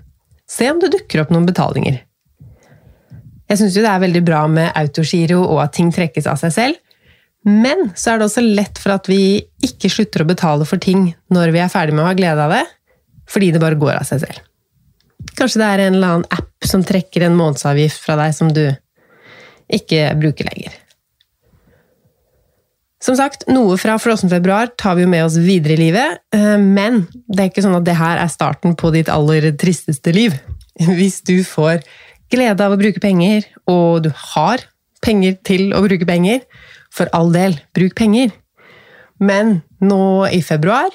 Se 0.51 0.69
om 0.71 0.79
det 0.83 0.93
dukker 0.95 1.25
opp 1.25 1.33
noen 1.33 1.49
betalinger. 1.49 2.01
Jeg 3.51 3.59
syns 3.59 3.75
jo 3.75 3.83
det 3.83 3.91
er 3.91 4.05
veldig 4.05 4.23
bra 4.23 4.45
med 4.51 4.71
autogiro 4.79 5.41
og 5.43 5.65
at 5.65 5.75
ting 5.75 5.91
trekkes 5.95 6.29
av 6.31 6.39
seg 6.39 6.55
selv, 6.55 6.79
men 7.49 7.89
så 7.97 8.13
er 8.13 8.21
det 8.21 8.27
også 8.29 8.45
lett 8.45 8.79
for 8.81 8.93
at 8.95 9.09
vi 9.09 9.41
ikke 9.65 9.89
slutter 9.93 10.25
å 10.25 10.29
betale 10.29 10.67
for 10.69 10.83
ting 10.83 11.09
når 11.33 11.55
vi 11.55 11.63
er 11.63 11.73
ferdig 11.73 11.97
med 11.97 12.05
å 12.05 12.11
ha 12.11 12.17
glede 12.19 12.45
av 12.45 12.53
det, 12.53 12.65
fordi 13.31 13.53
det 13.55 13.63
bare 13.63 13.79
går 13.81 13.97
av 13.97 14.07
seg 14.09 14.23
selv. 14.27 14.43
Kanskje 15.39 15.63
det 15.63 15.69
er 15.71 15.83
en 15.87 15.97
eller 15.97 16.15
annen 16.15 16.37
app 16.37 16.69
som 16.69 16.85
trekker 16.85 17.25
en 17.25 17.39
månedsavgift 17.39 18.03
fra 18.05 18.19
deg 18.21 18.37
som 18.37 18.53
du 18.53 18.67
ikke 19.73 20.11
bruker 20.21 20.49
lenger. 20.51 20.77
Som 23.01 23.17
sagt, 23.17 23.47
noe 23.49 23.79
fra 23.81 23.95
frossenfebruar 23.97 24.75
tar 24.81 24.99
vi 24.99 25.07
jo 25.07 25.09
med 25.09 25.25
oss 25.25 25.39
videre 25.41 25.73
i 25.73 25.81
livet, 25.81 26.21
eh, 26.37 26.59
men 26.61 27.07
det 27.33 27.39
er 27.39 27.49
ikke 27.49 27.65
sånn 27.65 27.79
at 27.79 27.87
det 27.87 27.97
her 27.97 28.21
er 28.21 28.33
starten 28.33 28.77
på 28.77 28.91
ditt 28.93 29.09
aller 29.09 29.47
tristeste 29.61 30.13
liv. 30.13 30.37
Hvis 30.99 31.23
du 31.25 31.39
får 31.49 31.81
glede 32.31 32.67
av 32.67 32.75
å 32.75 32.81
bruke 32.81 33.01
penger, 33.01 33.49
og 33.65 34.05
du 34.05 34.11
har 34.35 34.67
penger 35.01 35.39
til 35.49 35.73
å 35.73 35.81
bruke 35.87 36.05
penger, 36.09 36.45
for 36.95 37.11
all 37.17 37.33
del, 37.35 37.57
bruk 37.77 37.97
penger. 37.99 38.33
Men 39.21 39.61
nå 39.85 40.27
i 40.33 40.41
februar, 40.45 40.93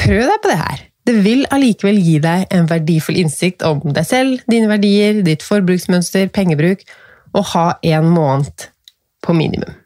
prøv 0.00 0.24
deg 0.26 0.40
på 0.42 0.52
det 0.52 0.60
her. 0.60 0.86
Det 1.06 1.16
vil 1.24 1.46
allikevel 1.52 1.98
gi 2.04 2.18
deg 2.22 2.50
en 2.54 2.68
verdifull 2.70 3.18
innsikt 3.22 3.64
om 3.66 3.80
deg 3.94 4.06
selv, 4.06 4.42
dine 4.50 4.68
verdier, 4.70 5.22
ditt 5.26 5.44
forbruksmønster, 5.46 6.28
pengebruk, 6.34 6.84
og 7.36 7.46
ha 7.54 7.66
en 7.86 8.10
måned 8.10 8.68
på 9.24 9.34
minimum. 9.36 9.76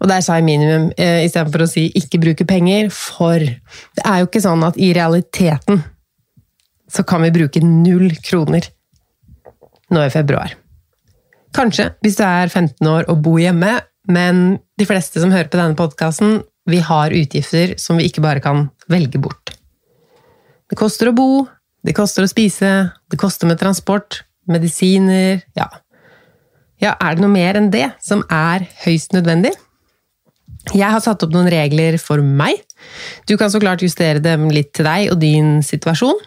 Og 0.00 0.08
der 0.08 0.22
sa 0.24 0.38
jeg 0.38 0.46
minimum 0.46 0.88
eh, 0.96 1.26
istedenfor 1.26 1.66
å 1.66 1.68
si 1.68 1.88
ikke 1.98 2.22
bruke 2.22 2.46
penger, 2.48 2.88
for 2.94 3.42
det 3.42 4.04
er 4.06 4.22
jo 4.22 4.30
ikke 4.30 4.44
sånn 4.44 4.64
at 4.64 4.78
i 4.80 4.94
realiteten 4.96 5.82
så 6.90 7.04
kan 7.06 7.22
vi 7.22 7.34
bruke 7.34 7.60
null 7.62 8.08
kroner 8.24 8.64
nå 9.92 10.06
i 10.06 10.12
februar. 10.12 10.56
Kanskje, 11.56 11.90
hvis 12.04 12.18
du 12.18 12.24
er 12.24 12.48
15 12.48 12.86
år 12.86 13.08
og 13.10 13.22
bor 13.24 13.40
hjemme, 13.42 13.80
men 14.10 14.58
de 14.78 14.86
fleste 14.86 15.20
som 15.22 15.32
hører 15.34 15.50
på 15.50 15.58
denne 15.58 15.78
podkasten, 15.78 16.40
vi 16.70 16.78
har 16.84 17.14
utgifter 17.16 17.74
som 17.80 17.98
vi 17.98 18.06
ikke 18.06 18.22
bare 18.22 18.42
kan 18.44 18.68
velge 18.90 19.18
bort. 19.22 19.54
Det 20.70 20.78
koster 20.78 21.10
å 21.10 21.16
bo, 21.16 21.46
det 21.86 21.96
koster 21.96 22.24
å 22.24 22.30
spise, 22.30 22.90
det 23.10 23.18
koster 23.18 23.50
med 23.50 23.58
transport, 23.60 24.22
medisiner 24.50 25.42
Ja, 25.58 25.66
ja 26.82 26.94
er 27.02 27.16
det 27.16 27.24
noe 27.24 27.32
mer 27.32 27.58
enn 27.58 27.70
det 27.72 27.88
som 28.02 28.22
er 28.30 28.68
høyst 28.84 29.14
nødvendig? 29.16 29.52
Jeg 30.76 30.92
har 30.92 31.00
satt 31.02 31.22
opp 31.24 31.32
noen 31.32 31.48
regler 31.50 31.96
for 31.98 32.22
meg. 32.22 32.60
Du 33.26 33.36
kan 33.40 33.50
så 33.50 33.60
klart 33.62 33.82
justere 33.82 34.20
dem 34.22 34.50
litt 34.52 34.74
til 34.76 34.86
deg 34.86 35.08
og 35.14 35.18
din 35.22 35.58
situasjon. 35.64 36.20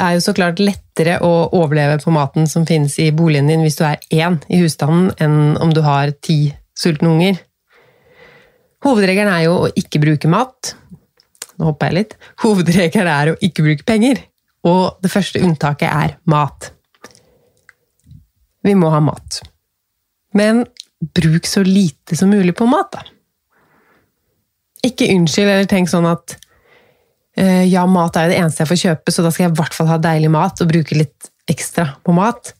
Det 0.00 0.06
er 0.06 0.14
jo 0.16 0.20
så 0.24 0.32
klart 0.32 0.60
lettere 0.64 1.18
å 1.20 1.50
overleve 1.58 1.98
på 2.00 2.12
maten 2.14 2.46
som 2.48 2.62
finnes 2.64 2.94
i 3.04 3.10
boligen 3.12 3.50
din 3.50 3.60
hvis 3.60 3.74
du 3.76 3.82
er 3.84 3.98
én 4.08 4.38
i 4.48 4.62
husstanden, 4.62 5.10
enn 5.20 5.58
om 5.60 5.74
du 5.76 5.82
har 5.84 6.14
ti 6.24 6.54
sultne 6.72 7.10
unger. 7.10 7.42
Hovedregelen 8.80 9.28
er 9.28 9.42
jo 9.44 9.58
å 9.66 9.68
ikke 9.76 10.00
bruke 10.00 10.30
mat. 10.32 10.72
Nå 11.60 11.68
hopper 11.68 11.90
jeg 11.90 11.98
litt. 11.98 12.16
Hovedregelen 12.40 13.12
er 13.12 13.34
å 13.34 13.36
ikke 13.44 13.66
bruke 13.66 13.84
penger. 13.84 14.24
Og 14.64 15.04
det 15.04 15.12
første 15.12 15.44
unntaket 15.44 15.92
er 15.92 16.16
mat. 16.32 16.70
Vi 18.64 18.72
må 18.72 18.88
ha 18.96 19.04
mat. 19.04 19.42
Men 20.32 20.64
bruk 21.12 21.44
så 21.44 21.60
lite 21.60 22.16
som 22.16 22.32
mulig 22.32 22.56
på 22.56 22.64
mat, 22.72 22.96
da. 22.96 23.04
Ikke 24.88 25.12
unnskyld 25.12 25.44
eller 25.58 25.68
tenk 25.68 25.92
sånn 25.92 26.08
at 26.08 26.40
ja, 27.38 27.84
mat 27.86 28.16
er 28.18 28.26
jo 28.26 28.32
det 28.32 28.38
eneste 28.40 28.64
jeg 28.64 28.70
får 28.70 28.80
kjøpe, 28.80 29.12
så 29.14 29.22
da 29.24 29.30
skal 29.30 29.46
jeg 29.46 29.52
i 29.52 29.58
hvert 29.60 29.76
fall 29.76 29.88
ha 29.90 30.00
deilig 30.02 30.32
mat 30.34 30.60
og 30.60 30.70
bruke 30.72 30.96
litt 30.98 31.30
ekstra 31.50 31.86
på 32.04 32.14
mat. 32.16 32.52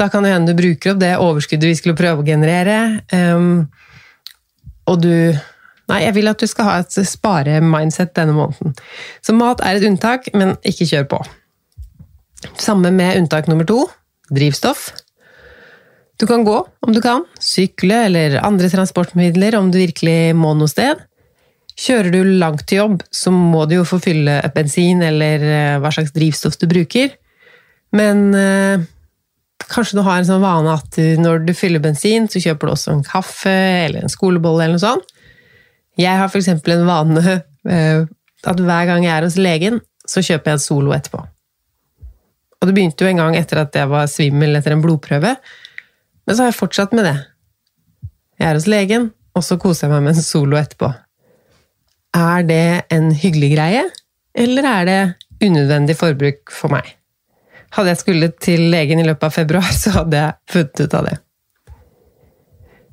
Da 0.00 0.08
kan 0.10 0.24
det 0.24 0.32
hende 0.32 0.52
du 0.52 0.58
bruker 0.58 0.94
opp 0.94 1.00
det 1.02 1.12
overskuddet 1.20 1.70
vi 1.70 1.78
skulle 1.78 1.98
prøve 1.98 2.22
å 2.22 2.26
generere. 2.26 2.76
Um, 3.12 3.68
og 4.90 5.02
du 5.04 5.14
Nei, 5.90 6.04
jeg 6.04 6.14
vil 6.20 6.30
at 6.30 6.38
du 6.38 6.46
skal 6.46 6.68
ha 6.68 6.74
et 6.84 6.94
spare-mindset 6.94 8.12
denne 8.14 8.30
måneden. 8.36 8.76
Så 9.26 9.34
mat 9.34 9.58
er 9.66 9.74
et 9.74 9.86
unntak, 9.88 10.28
men 10.38 10.52
ikke 10.62 10.86
kjør 10.86 11.08
på. 11.10 11.18
Samme 12.62 12.92
med 12.94 13.18
unntak 13.18 13.50
nummer 13.50 13.66
to. 13.66 13.88
drivstoff. 14.30 14.92
Du 16.22 16.28
kan 16.30 16.44
gå 16.46 16.54
om 16.86 16.92
du 16.94 17.00
kan, 17.02 17.24
sykle 17.42 18.04
eller 18.06 18.36
andre 18.38 18.68
transportmidler 18.70 19.56
om 19.58 19.72
du 19.74 19.80
virkelig 19.80 20.36
må 20.38 20.52
noe 20.54 20.70
sted. 20.70 21.00
Kjører 21.80 22.12
du 22.12 22.20
langt 22.40 22.66
til 22.68 22.82
jobb, 22.82 23.02
så 23.08 23.32
må 23.32 23.64
du 23.68 23.78
jo 23.78 23.86
få 23.88 24.00
fylle 24.04 24.40
bensin 24.54 25.00
eller 25.04 25.44
eh, 25.46 25.76
hva 25.80 25.92
slags 25.94 26.12
drivstoff 26.12 26.58
du 26.60 26.66
bruker. 26.68 27.14
Men 27.96 28.26
eh, 28.36 28.84
kanskje 29.70 29.96
du 29.96 30.04
har 30.04 30.20
en 30.20 30.28
sånn 30.28 30.44
vane 30.44 30.74
at 30.76 31.00
når 31.20 31.46
du 31.48 31.54
fyller 31.56 31.82
bensin, 31.82 32.28
så 32.28 32.42
kjøper 32.42 32.68
du 32.68 32.74
også 32.74 32.92
en 32.92 33.06
kaffe 33.06 33.56
eller 33.86 34.04
en 34.04 34.12
skolebolle 34.12 34.66
eller 34.66 34.76
noe 34.76 34.84
sånt. 34.84 35.16
Jeg 36.00 36.20
har 36.20 36.28
f.eks. 36.28 36.52
en 36.52 36.86
vane 36.88 37.24
eh, 37.74 38.04
at 38.50 38.60
hver 38.60 38.88
gang 38.88 39.04
jeg 39.04 39.14
er 39.16 39.26
hos 39.26 39.40
legen, 39.40 39.80
så 40.08 40.22
kjøper 40.24 40.52
jeg 40.52 40.58
en 40.58 40.64
Solo 40.64 40.94
etterpå. 40.96 41.24
Og 42.60 42.68
det 42.68 42.76
begynte 42.76 43.04
jo 43.06 43.10
en 43.10 43.22
gang 43.22 43.36
etter 43.38 43.62
at 43.62 43.76
jeg 43.76 43.88
var 43.88 44.08
svimmel 44.10 44.58
etter 44.58 44.76
en 44.76 44.82
blodprøve, 44.84 45.36
men 46.28 46.36
så 46.36 46.44
har 46.44 46.52
jeg 46.52 46.60
fortsatt 46.60 46.92
med 46.96 47.08
det. 47.08 47.16
Jeg 48.40 48.50
er 48.50 48.58
hos 48.58 48.68
legen, 48.68 49.12
og 49.36 49.44
så 49.46 49.56
koser 49.60 49.86
jeg 49.86 49.94
meg 49.94 50.10
med 50.10 50.18
en 50.18 50.26
Solo 50.26 50.60
etterpå. 50.60 50.90
Er 52.16 52.46
det 52.46 52.86
en 52.90 53.10
hyggelig 53.14 53.52
greie, 53.54 53.84
eller 54.34 54.66
er 54.66 54.88
det 54.88 55.00
unødvendig 55.46 55.96
forbruk 55.98 56.50
for 56.54 56.72
meg? 56.72 56.88
Hadde 57.76 57.92
jeg 57.92 58.00
skulle 58.00 58.30
til 58.42 58.66
legen 58.72 58.98
i 58.98 59.06
løpet 59.06 59.28
av 59.28 59.36
februar, 59.36 59.68
så 59.82 59.94
hadde 60.00 60.24
jeg 60.24 60.54
funnet 60.54 60.82
ut 60.82 60.98
av 60.98 61.06
det. 61.10 61.16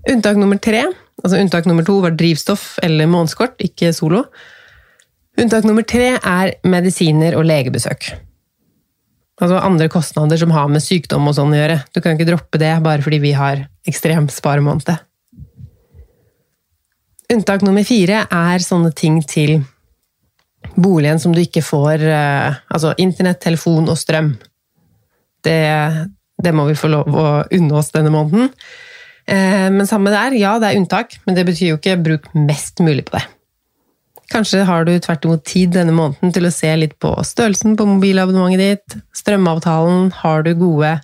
Unntak 0.08 0.38
nummer 0.40 0.60
tre, 0.64 0.86
altså 1.24 1.42
unntak 1.42 1.66
nummer 1.68 1.84
to 1.84 1.98
var 2.04 2.16
drivstoff 2.16 2.78
eller 2.86 3.10
månedskort, 3.12 3.58
ikke 3.64 3.92
Solo. 3.96 4.24
Unntak 5.38 5.66
nummer 5.68 5.86
tre 5.86 6.14
er 6.16 6.56
medisiner 6.66 7.36
og 7.38 7.46
legebesøk. 7.50 8.12
Altså 9.38 9.60
andre 9.62 9.90
kostnader 9.94 10.40
som 10.42 10.54
har 10.54 10.70
med 10.72 10.82
sykdom 10.82 11.28
og 11.30 11.36
sånn 11.38 11.52
å 11.54 11.60
gjøre. 11.60 11.82
Du 11.94 12.00
kan 12.02 12.16
ikke 12.16 12.30
droppe 12.32 12.62
det 12.62 12.72
bare 12.86 13.04
fordi 13.06 13.20
vi 13.22 13.36
har 13.38 13.68
ekstrem 13.90 14.30
sparemåned. 14.34 14.96
Unntak 17.34 17.64
nummer 17.66 17.84
fire 17.84 18.22
er 18.32 18.64
sånne 18.64 18.94
ting 18.96 19.20
til 19.28 19.58
boligen 20.80 21.20
som 21.20 21.34
du 21.36 21.42
ikke 21.42 21.64
får 21.66 22.04
eh, 22.08 22.60
Altså 22.72 22.94
internett, 23.04 23.42
telefon 23.44 23.90
og 23.92 23.98
strøm. 24.00 24.34
Det, 25.44 25.62
det 26.44 26.54
må 26.56 26.68
vi 26.70 26.78
få 26.78 26.92
lov 26.92 27.12
å 27.12 27.26
unne 27.54 27.80
oss 27.80 27.92
denne 27.96 28.14
måneden. 28.14 28.52
Eh, 29.28 29.68
men 29.74 29.90
samme 29.90 30.14
der, 30.14 30.38
ja 30.40 30.56
det 30.62 30.72
er 30.72 30.80
unntak, 30.80 31.18
men 31.28 31.36
det 31.36 31.46
betyr 31.50 31.74
jo 31.74 31.82
ikke 31.82 31.98
bruk 32.04 32.30
mest 32.36 32.80
mulig 32.84 33.06
på 33.10 33.18
det. 33.18 33.26
Kanskje 34.32 34.66
har 34.68 34.84
du 34.88 34.92
tvert 35.00 35.24
imot 35.24 35.44
tid 35.48 35.72
denne 35.76 35.96
måneden 35.96 36.34
til 36.36 36.48
å 36.48 36.52
se 36.52 36.72
litt 36.80 36.98
på 37.00 37.14
størrelsen 37.28 37.78
på 37.80 37.88
mobilabonnementet 37.88 38.64
ditt, 38.64 39.04
strømavtalen, 39.16 40.10
har 40.24 40.44
du 40.44 40.52
gode 40.60 40.98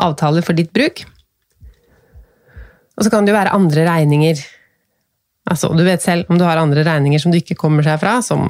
avtaler 0.00 0.44
for 0.44 0.56
ditt 0.56 0.72
bruk? 0.76 1.04
Og 2.96 3.04
så 3.04 3.12
kan 3.12 3.24
det 3.24 3.32
jo 3.32 3.40
være 3.40 3.52
andre 3.56 3.84
regninger. 3.88 4.40
Altså, 5.50 5.72
du 5.74 5.82
vet 5.82 6.02
selv 6.02 6.28
om 6.30 6.38
du 6.38 6.44
har 6.46 6.60
andre 6.60 6.84
regninger 6.86 7.18
som 7.18 7.32
du 7.32 7.40
ikke 7.40 7.58
kommer 7.58 7.82
seg 7.82 7.98
fra, 8.02 8.20
som 8.22 8.46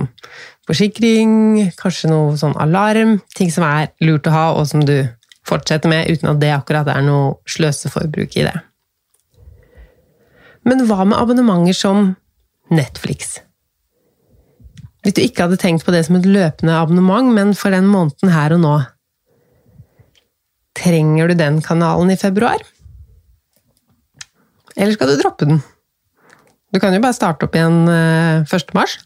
forsikring, 0.68 1.70
kanskje 1.80 2.10
noe 2.12 2.36
sånn 2.40 2.58
alarm, 2.60 3.16
ting 3.36 3.48
som 3.52 3.64
er 3.64 3.88
lurt 4.04 4.28
å 4.28 4.34
ha, 4.34 4.46
og 4.52 4.68
som 4.68 4.84
du 4.84 4.98
fortsetter 5.48 5.88
med 5.90 6.10
uten 6.12 6.34
at 6.34 6.42
det 6.42 6.52
akkurat 6.52 6.90
er 6.92 7.04
noe 7.06 7.38
sløseforbruk 7.48 8.36
i 8.36 8.44
det. 8.50 8.56
Men 10.68 10.84
hva 10.84 11.06
med 11.08 11.16
abonnementer 11.16 11.76
som 11.76 12.10
Netflix? 12.70 13.38
Hvis 15.00 15.16
du 15.16 15.22
ikke 15.24 15.46
hadde 15.46 15.60
tenkt 15.60 15.86
på 15.86 15.94
det 15.94 16.04
som 16.04 16.18
et 16.18 16.28
løpende 16.28 16.76
abonnement, 16.76 17.32
men 17.32 17.54
for 17.56 17.72
den 17.72 17.88
måneden 17.88 18.34
her 18.34 18.56
og 18.56 18.64
nå 18.64 18.78
Trenger 20.80 21.28
du 21.28 21.34
den 21.36 21.58
kanalen 21.60 22.12
i 22.12 22.16
februar? 22.16 22.60
Eller 24.76 24.94
skal 24.94 25.10
du 25.10 25.18
droppe 25.18 25.48
den? 25.48 25.58
Du 26.70 26.78
kan 26.78 26.94
jo 26.94 27.02
bare 27.02 27.16
starte 27.16 27.46
opp 27.46 27.56
igjen 27.58 27.82
1. 27.88 28.52
Eh, 28.54 28.74
mars. 28.76 28.96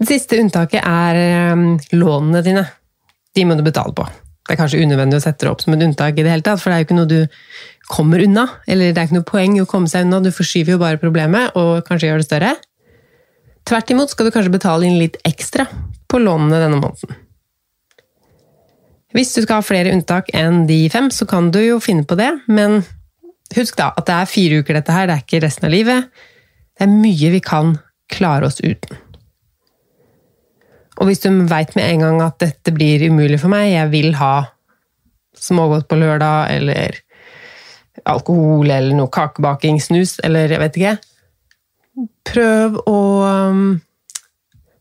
Det 0.00 0.08
siste 0.08 0.40
unntaket 0.40 0.80
er 0.80 1.20
eh, 1.20 1.64
lånene 1.96 2.44
dine. 2.44 2.64
De 3.34 3.44
må 3.44 3.56
du 3.58 3.64
betale 3.66 3.94
på. 3.96 4.06
Det 4.44 4.52
er 4.52 4.60
kanskje 4.60 4.82
unødvendig 4.84 5.16
å 5.16 5.24
sette 5.24 5.46
det 5.46 5.52
opp 5.52 5.62
som 5.64 5.72
et 5.72 5.82
unntak, 5.86 6.18
i 6.18 6.24
det 6.24 6.32
hele 6.32 6.44
tatt, 6.44 6.60
for 6.60 6.68
det 6.68 6.76
er 6.76 6.82
jo 6.82 6.86
ikke 6.88 6.96
noe 6.98 7.08
du 7.08 7.20
kommer 7.88 8.20
unna. 8.20 8.44
Eller 8.68 8.92
det 8.92 9.00
er 9.00 9.08
ikke 9.08 9.16
noe 9.16 9.28
poeng 9.28 9.56
å 9.62 9.68
komme 9.68 9.88
seg 9.88 10.04
unna, 10.04 10.20
du 10.20 10.32
forskyver 10.34 10.76
jo 10.76 10.80
bare 10.82 11.00
problemet 11.00 11.56
og 11.60 11.84
kanskje 11.88 12.10
gjør 12.10 12.20
det 12.20 12.28
større. 12.28 12.54
Tvert 13.64 13.92
imot 13.94 14.12
skal 14.12 14.28
du 14.28 14.34
kanskje 14.34 14.52
betale 14.52 14.88
inn 14.88 14.98
litt 15.00 15.16
ekstra 15.24 15.64
på 16.12 16.20
lånene 16.20 16.60
denne 16.60 16.80
måneden. 16.82 17.16
Hvis 19.14 19.32
du 19.32 19.44
skal 19.44 19.62
ha 19.62 19.64
flere 19.64 19.94
unntak 19.94 20.28
enn 20.36 20.64
de 20.68 20.82
fem, 20.92 21.08
så 21.14 21.24
kan 21.30 21.48
du 21.54 21.60
jo 21.62 21.78
finne 21.80 22.04
på 22.04 22.18
det, 22.18 22.32
men 22.50 22.82
husk 23.56 23.78
da 23.78 23.92
at 23.94 24.06
det 24.08 24.18
er 24.18 24.30
fire 24.30 24.60
uker 24.62 24.78
dette 24.78 24.94
her, 24.94 25.08
det 25.08 25.16
er 25.16 25.24
ikke 25.24 25.42
resten 25.44 25.68
av 25.68 25.74
livet. 25.74 26.10
Det 26.74 26.86
er 26.86 26.92
mye 26.92 27.32
vi 27.34 27.40
kan 27.44 27.76
klare 28.12 28.48
oss 28.48 28.60
uten. 28.64 29.00
Og 31.00 31.08
hvis 31.08 31.24
du 31.24 31.30
veit 31.50 31.74
med 31.74 31.88
en 31.88 32.04
gang 32.04 32.20
at 32.22 32.38
dette 32.42 32.74
blir 32.74 33.02
umulig 33.10 33.40
for 33.42 33.50
meg, 33.50 33.72
jeg 33.72 33.90
vil 33.90 34.12
ha 34.20 34.34
smågodt 35.34 35.88
på 35.90 35.98
lørdag, 35.98 36.52
eller 36.54 37.00
alkohol, 38.10 38.70
eller 38.70 38.94
noe 38.96 39.10
kakebaking, 39.12 39.80
snus, 39.82 40.18
eller 40.26 40.54
jeg 40.54 40.62
vet 40.62 40.78
ikke, 40.78 40.94
prøv 42.26 42.78
å 42.90 43.00
um, 43.22 43.66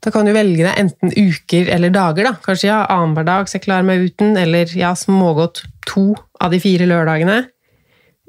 Da 0.03 0.11
kan 0.11 0.27
du 0.27 0.33
velge 0.35 0.65
deg 0.65 0.79
enten 0.81 1.13
uker 1.15 1.69
eller 1.71 1.93
dager. 1.93 2.25
da. 2.27 2.33
Kanskje 2.43 2.67
ja, 2.67 2.81
annenhver 2.91 3.23
dag 3.23 3.47
så 3.47 3.55
jeg 3.55 3.63
klarer 3.69 3.87
meg 3.87 4.03
uten, 4.03 4.33
eller 4.35 4.67
ja, 4.75 4.91
smågodt 4.99 5.63
to 5.87 6.09
av 6.43 6.51
de 6.51 6.59
fire 6.59 6.89
lørdagene. 6.89 7.37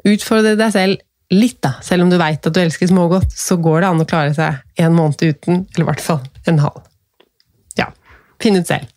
Utfordre 0.04 0.54
deg 0.58 0.72
selv 0.74 1.02
litt, 1.34 1.60
da. 1.64 1.76
Selv 1.84 2.04
om 2.04 2.12
du 2.12 2.18
veit 2.20 2.44
at 2.44 2.54
du 2.54 2.60
elsker 2.60 2.90
smågodt, 2.90 3.32
så 3.32 3.56
går 3.60 3.82
det 3.82 3.90
an 3.90 4.02
å 4.04 4.08
klare 4.08 4.34
seg 4.36 4.60
en 4.84 4.96
måned 4.96 5.22
uten, 5.22 5.64
eller 5.74 5.86
i 5.86 5.88
hvert 5.88 6.04
fall 6.04 6.20
en 6.50 6.60
halv. 6.62 6.82
Ja, 7.80 7.88
finn 8.42 8.58
ut 8.60 8.68
selv. 8.68 8.90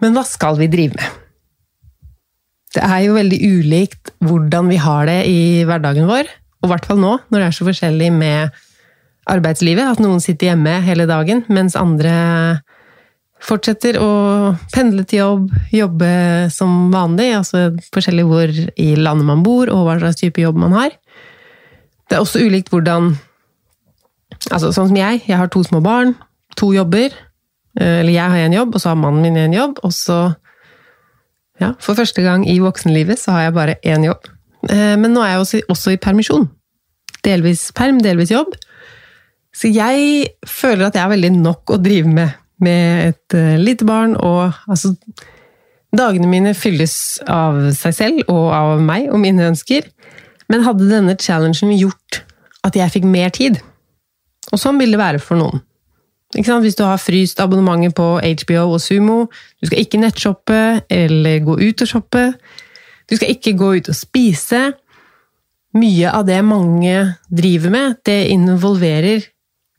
Men 0.00 0.16
hva 0.16 0.24
skal 0.26 0.58
vi 0.58 0.70
drive 0.72 0.96
med? 0.96 1.18
Det 2.74 2.82
er 2.86 3.00
jo 3.02 3.16
veldig 3.16 3.38
ulikt 3.58 4.12
hvordan 4.22 4.70
vi 4.70 4.78
har 4.80 5.08
det 5.10 5.20
i 5.28 5.40
hverdagen 5.66 6.06
vår. 6.10 6.28
Og 6.60 6.68
i 6.68 6.72
hvert 6.72 6.86
fall 6.86 7.00
nå, 7.02 7.16
når 7.28 7.42
det 7.42 7.46
er 7.48 7.56
så 7.56 7.66
forskjellig 7.66 8.10
med 8.14 8.60
arbeidslivet. 9.30 9.96
At 9.96 10.02
noen 10.02 10.22
sitter 10.22 10.52
hjemme 10.52 10.76
hele 10.86 11.06
dagen, 11.10 11.42
mens 11.50 11.76
andre 11.78 12.12
fortsetter 13.44 13.96
å 14.00 14.10
pendle 14.74 15.04
til 15.08 15.22
jobb, 15.22 15.48
jobbe 15.74 16.10
som 16.52 16.90
vanlig. 16.92 17.30
Altså 17.38 17.70
forskjellig 17.94 18.26
hvor 18.28 18.52
i 18.52 18.90
landet 18.98 19.28
man 19.28 19.44
bor, 19.46 19.70
og 19.72 19.86
hva 19.86 19.98
slags 20.00 20.20
type 20.20 20.42
jobb 20.42 20.60
man 20.60 20.76
har. 20.76 20.94
Det 22.10 22.18
er 22.18 22.24
også 22.24 22.44
ulikt 22.44 22.72
hvordan 22.72 23.14
Altså 24.50 24.70
sånn 24.72 24.86
som 24.88 24.96
jeg, 24.96 25.18
jeg 25.28 25.36
har 25.36 25.50
to 25.52 25.60
små 25.66 25.82
barn, 25.84 26.14
to 26.56 26.70
jobber. 26.72 27.12
Eller 27.76 28.14
jeg 28.14 28.32
har 28.32 28.46
en 28.46 28.54
jobb, 28.54 28.72
og 28.72 28.80
så 28.80 28.92
har 28.92 28.96
mannen 28.96 29.26
min 29.26 29.36
en 29.36 29.56
jobb. 29.56 29.82
Og 29.84 29.92
så 29.92 30.20
Ja, 31.60 31.74
for 31.76 31.92
første 31.92 32.22
gang 32.24 32.46
i 32.48 32.54
voksenlivet 32.56 33.20
så 33.20 33.34
har 33.34 33.42
jeg 33.42 33.52
bare 33.58 33.74
én 33.84 34.06
jobb. 34.06 34.30
Eh, 34.68 34.96
men 34.96 35.12
nå 35.12 35.20
er 35.20 35.34
jeg 35.34 35.42
også, 35.42 35.60
også 35.68 35.92
i 35.92 36.00
permisjon. 36.00 36.46
Delvis 37.20 37.66
perm, 37.76 37.98
delvis 38.00 38.32
jobb. 38.32 38.54
Så 39.52 39.68
jeg 39.68 40.30
føler 40.48 40.86
at 40.86 40.96
jeg 40.96 41.04
har 41.04 41.12
veldig 41.12 41.34
nok 41.36 41.74
å 41.74 41.80
drive 41.82 42.08
med 42.08 42.32
med 42.64 43.12
et 43.12 43.36
uh, 43.36 43.56
lite 43.60 43.86
barn. 43.88 44.16
Og 44.16 44.52
altså 44.70 44.94
Dagene 45.90 46.28
mine 46.30 46.52
fylles 46.54 47.18
av 47.26 47.56
seg 47.74 47.94
selv 47.96 48.28
og 48.30 48.52
av 48.54 48.82
meg 48.82 49.08
og 49.10 49.18
mine 49.18 49.48
ønsker. 49.50 49.88
Men 50.50 50.62
hadde 50.62 50.86
denne 50.86 51.16
challengen 51.18 51.72
gjort 51.74 52.20
at 52.66 52.78
jeg 52.78 52.94
fikk 52.94 53.08
mer 53.10 53.32
tid? 53.34 53.58
Og 54.50 54.60
sånn 54.60 54.78
vil 54.78 54.94
det 54.94 55.00
være 55.00 55.22
for 55.22 55.40
noen. 55.40 55.62
Hvis 56.30 56.78
du 56.78 56.84
har 56.86 57.00
fryst 57.02 57.40
abonnementet 57.42 57.96
på 57.98 58.06
HBO 58.22 58.76
og 58.76 58.80
Sumo, 58.82 59.24
du 59.58 59.66
skal 59.66 59.82
ikke 59.82 59.98
nettshoppe 59.98 60.60
eller 60.86 61.42
gå 61.42 61.56
ut 61.58 61.82
og 61.82 61.90
shoppe, 61.90 62.22
du 63.10 63.16
skal 63.18 63.32
ikke 63.34 63.56
gå 63.58 63.72
ut 63.80 63.90
og 63.90 63.98
spise. 63.98 64.68
Mye 65.74 66.10
av 66.14 66.26
det 66.26 66.38
mange 66.46 67.16
driver 67.26 67.74
med, 67.74 67.98
det 68.06 68.30
involverer 68.30 69.26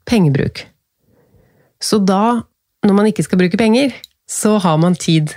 pengebruk. 0.07 0.65
Så 1.81 2.01
da, 2.03 2.43
når 2.85 2.97
man 2.97 3.09
ikke 3.09 3.25
skal 3.25 3.41
bruke 3.41 3.59
penger, 3.59 3.93
så 4.29 4.57
har 4.61 4.77
man 4.81 4.95
tid 4.95 5.33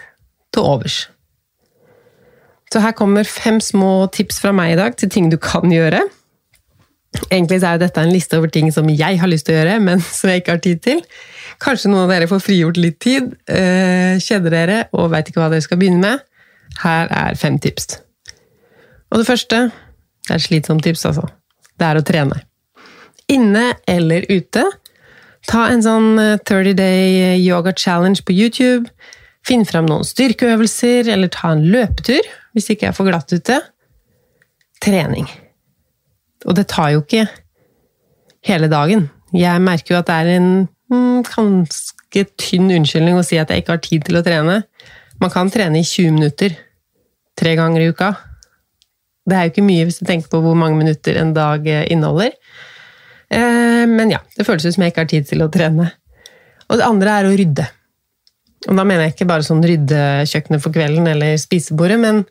til 0.54 0.62
overs. 0.62 1.08
Så 2.72 2.80
her 2.82 2.94
kommer 2.96 3.26
fem 3.28 3.60
små 3.62 4.06
tips 4.12 4.40
fra 4.42 4.52
meg 4.54 4.74
i 4.74 4.78
dag 4.80 4.96
til 4.98 5.10
ting 5.12 5.30
du 5.30 5.36
kan 5.38 5.70
gjøre. 5.70 6.00
Egentlig 7.30 7.60
er 7.62 7.78
dette 7.78 8.02
en 8.02 8.10
liste 8.10 8.38
over 8.38 8.50
ting 8.50 8.72
som 8.74 8.88
jeg 8.90 9.20
har 9.20 9.30
lyst 9.30 9.46
til 9.46 9.54
å 9.54 9.60
gjøre, 9.60 9.76
men 9.84 10.02
som 10.18 10.32
jeg 10.32 10.42
ikke 10.42 10.56
har 10.56 10.64
tid 10.64 10.82
til. 10.82 11.02
Kanskje 11.62 11.92
noen 11.92 12.06
av 12.06 12.14
dere 12.14 12.30
får 12.30 12.42
frigjort 12.42 12.80
litt 12.80 12.98
tid, 13.04 13.30
eh, 13.46 14.16
kjeder 14.22 14.56
dere 14.56 14.80
og 14.96 15.12
veit 15.12 15.30
ikke 15.30 15.42
hva 15.42 15.52
dere 15.52 15.64
skal 15.64 15.78
begynne 15.78 16.02
med. 16.02 16.24
Her 16.82 17.12
er 17.14 17.38
fem 17.38 17.60
tips. 17.62 18.00
Og 19.12 19.20
det 19.20 19.28
første 19.28 19.68
det 20.24 20.32
er 20.32 20.40
et 20.40 20.46
slitsomt 20.46 20.82
tips, 20.82 21.04
altså. 21.10 21.28
Det 21.78 21.86
er 21.86 22.00
å 22.00 22.04
trene. 22.06 22.40
Inne 23.30 23.74
eller 23.88 24.24
ute. 24.30 24.64
Ta 25.50 25.66
en 25.70 25.84
sånn 25.84 26.16
30 26.46 26.70
eh, 26.70 26.76
day 26.78 27.38
yoga 27.42 27.74
challenge 27.76 28.24
på 28.24 28.34
YouTube. 28.36 28.90
Finn 29.44 29.66
frem 29.68 29.86
noen 29.88 30.06
styrkeøvelser, 30.08 31.10
eller 31.12 31.32
ta 31.32 31.52
en 31.52 31.66
løpetur 31.68 32.24
hvis 32.54 32.70
ikke 32.70 32.86
jeg 32.86 32.92
er 32.92 32.96
for 32.96 33.10
glatt 33.10 33.32
ute. 33.34 33.58
Trening. 34.84 35.26
Og 36.46 36.56
det 36.56 36.68
tar 36.70 36.92
jo 36.94 37.02
ikke 37.02 37.26
hele 38.46 38.68
dagen. 38.72 39.08
Jeg 39.34 39.62
merker 39.64 39.94
jo 39.96 40.00
at 40.00 40.10
det 40.10 40.18
er 40.20 40.30
en 40.36 40.50
mm, 40.92 41.24
ganske 41.26 42.26
tynn 42.40 42.70
unnskyldning 42.70 43.18
å 43.18 43.24
si 43.26 43.40
at 43.40 43.50
jeg 43.50 43.64
ikke 43.64 43.74
har 43.74 43.82
tid 43.84 44.06
til 44.06 44.20
å 44.20 44.24
trene. 44.24 44.60
Man 45.20 45.32
kan 45.32 45.50
trene 45.52 45.80
i 45.80 45.86
20 45.86 46.14
minutter 46.14 46.54
tre 47.38 47.56
ganger 47.58 47.82
i 47.82 47.90
uka. 47.90 48.12
Det 49.24 49.36
er 49.36 49.46
jo 49.46 49.54
ikke 49.54 49.66
mye 49.66 49.88
hvis 49.88 49.98
du 50.00 50.06
tenker 50.06 50.30
på 50.30 50.40
hvor 50.44 50.56
mange 50.58 50.78
minutter 50.78 51.18
en 51.18 51.32
dag 51.36 51.66
eh, 51.66 51.86
inneholder. 51.92 52.36
Eh, 53.30 53.84
men 53.90 54.12
ja, 54.12 54.20
det 54.36 54.46
føles 54.46 54.66
ut 54.66 54.76
som 54.76 54.84
jeg 54.84 54.92
ikke 54.92 55.04
har 55.04 55.12
tid 55.12 55.28
til 55.30 55.44
å 55.44 55.50
trene. 55.52 55.90
Og 56.68 56.80
det 56.80 56.86
andre 56.86 57.16
er 57.18 57.28
å 57.28 57.34
rydde. 57.36 57.66
Og 58.68 58.78
da 58.78 58.84
mener 58.86 59.06
jeg 59.06 59.14
ikke 59.14 59.28
bare 59.28 59.44
sånn 59.44 59.64
rydde 59.64 60.00
kjøkkenet 60.30 60.62
for 60.64 60.74
kvelden 60.74 61.08
eller 61.10 61.36
spisebordet, 61.40 61.98
men 62.00 62.22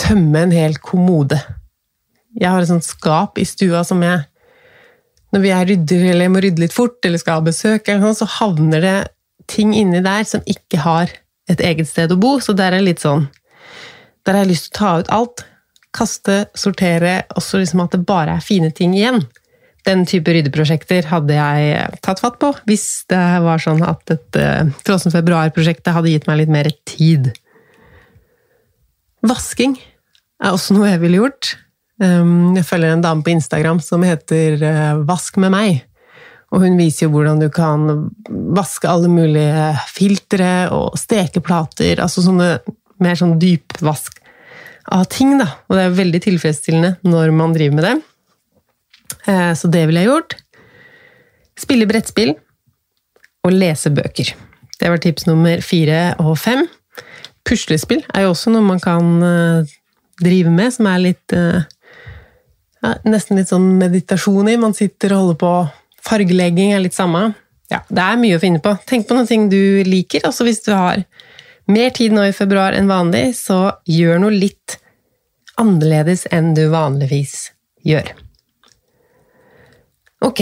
tømme 0.00 0.44
en 0.44 0.52
hel 0.52 0.76
kommode. 0.84 1.38
Jeg 2.36 2.52
har 2.52 2.60
et 2.60 2.68
sånt 2.68 2.84
skap 2.84 3.40
i 3.40 3.46
stua 3.48 3.84
som 3.86 4.02
jeg 4.04 4.26
Når 5.32 5.42
vi 5.42 5.50
er 5.50 5.66
rydder 5.68 6.02
eller 6.10 6.24
jeg 6.28 6.32
må 6.32 6.40
rydde 6.40 6.62
litt 6.62 6.72
fort 6.72 7.04
eller 7.04 7.18
skal 7.18 7.40
ha 7.40 7.44
besøk, 7.44 7.88
eller 7.88 8.04
sånn, 8.06 8.18
så 8.20 8.28
havner 8.38 8.80
det 8.80 8.98
ting 9.50 9.72
inni 9.74 9.98
der 10.04 10.22
som 10.24 10.44
ikke 10.48 10.78
har 10.84 11.10
et 11.50 11.60
eget 11.60 11.88
sted 11.90 12.14
å 12.14 12.18
bo. 12.20 12.36
Så 12.40 12.54
der 12.56 12.76
er 12.76 12.84
litt 12.84 13.02
sånn 13.02 13.26
Der 14.24 14.34
har 14.34 14.44
jeg 14.44 14.52
lyst 14.54 14.70
til 14.70 14.76
å 14.76 14.78
ta 14.78 14.92
ut 15.02 15.10
alt. 15.16 15.42
Kaste, 15.96 16.38
sortere, 16.54 17.24
og 17.34 17.42
så 17.42 17.60
liksom 17.60 17.82
at 17.84 17.92
det 17.94 18.06
bare 18.06 18.38
er 18.38 18.44
fine 18.44 18.70
ting 18.74 18.94
igjen. 18.96 19.20
Den 19.86 20.02
type 20.08 20.32
ryddeprosjekter 20.34 21.06
hadde 21.12 21.36
jeg 21.36 21.98
tatt 22.02 22.22
fatt 22.22 22.38
på 22.42 22.50
hvis 22.66 23.04
det 23.10 23.24
var 23.44 23.62
sånn 23.62 23.84
at 23.86 24.02
dette 24.10 24.46
Frossen 24.86 25.14
februar-prosjektet 25.14 25.94
hadde 25.94 26.10
gitt 26.10 26.26
meg 26.26 26.40
litt 26.42 26.52
mer 26.52 26.70
tid. 26.88 27.30
Vasking 29.26 29.76
er 30.42 30.52
også 30.52 30.74
noe 30.76 30.90
jeg 30.90 31.02
ville 31.04 31.22
gjort. 31.22 31.54
Um, 32.02 32.56
jeg 32.58 32.66
følger 32.68 32.92
en 32.92 33.04
dame 33.04 33.24
på 33.24 33.32
Instagram 33.32 33.78
som 33.80 34.02
heter 34.04 34.58
uh, 34.60 35.04
Vask 35.08 35.38
med 35.40 35.54
meg. 35.54 35.84
Og 36.54 36.62
hun 36.62 36.76
viser 36.78 37.06
jo 37.06 37.14
hvordan 37.14 37.40
du 37.42 37.48
kan 37.52 37.86
vaske 38.54 38.88
alle 38.90 39.08
mulige 39.10 39.70
filtre 39.90 40.68
og 40.74 40.98
stekeplater, 41.00 41.98
altså 42.02 42.22
sånne 42.24 42.50
mer 43.02 43.18
sånn 43.18 43.34
dypvask 43.40 44.20
av 44.94 45.08
ting, 45.10 45.34
da. 45.40 45.48
Og 45.66 45.76
det 45.76 45.86
er 45.86 45.96
veldig 45.98 46.20
tilfredsstillende 46.28 46.92
når 47.06 47.32
man 47.34 47.56
driver 47.56 47.78
med 47.78 47.88
det. 47.88 47.96
Uh, 49.26 49.52
så 49.58 49.70
det 49.72 49.86
ville 49.88 50.02
jeg 50.02 50.10
gjort. 50.12 50.36
Spille 51.58 51.88
brettspill 51.88 52.34
og 53.46 53.54
lese 53.54 53.92
bøker. 53.94 54.34
Det 54.76 54.90
var 54.92 55.00
tips 55.00 55.26
nummer 55.28 55.62
fire 55.64 56.14
og 56.22 56.36
fem. 56.38 56.66
Puslespill 57.46 58.02
er 58.14 58.26
jo 58.26 58.34
også 58.34 58.52
noe 58.52 58.66
man 58.66 58.82
kan 58.82 59.16
uh, 59.22 59.74
drive 60.22 60.52
med, 60.52 60.74
som 60.74 60.88
er 60.90 61.02
litt 61.04 61.36
uh, 61.36 61.62
ja, 62.82 62.96
Nesten 63.08 63.38
litt 63.40 63.50
sånn 63.50 63.70
meditasjon 63.80 64.50
i. 64.52 64.58
Man 64.60 64.76
sitter 64.76 65.14
og 65.14 65.22
holder 65.22 65.38
på. 65.40 65.52
Fargelegging 66.06 66.74
er 66.74 66.84
litt 66.84 66.96
samme. 66.96 67.30
Ja, 67.72 67.80
det 67.88 68.02
er 68.02 68.20
mye 68.20 68.36
å 68.36 68.42
finne 68.42 68.62
på. 68.62 68.76
Tenk 68.86 69.08
på 69.08 69.16
noen 69.16 69.30
ting 69.30 69.48
du 69.50 69.82
liker. 69.86 70.26
Altså 70.28 70.46
hvis 70.46 70.62
du 70.66 70.70
har 70.74 71.02
mer 71.66 71.90
tid 71.94 72.14
nå 72.14 72.28
i 72.28 72.36
februar 72.36 72.76
enn 72.76 72.90
vanlig, 72.90 73.32
så 73.38 73.78
gjør 73.90 74.22
noe 74.22 74.36
litt 74.36 74.76
annerledes 75.58 76.26
enn 76.34 76.52
du 76.54 76.66
vanligvis 76.70 77.48
gjør. 77.86 78.12
Ok, 80.24 80.40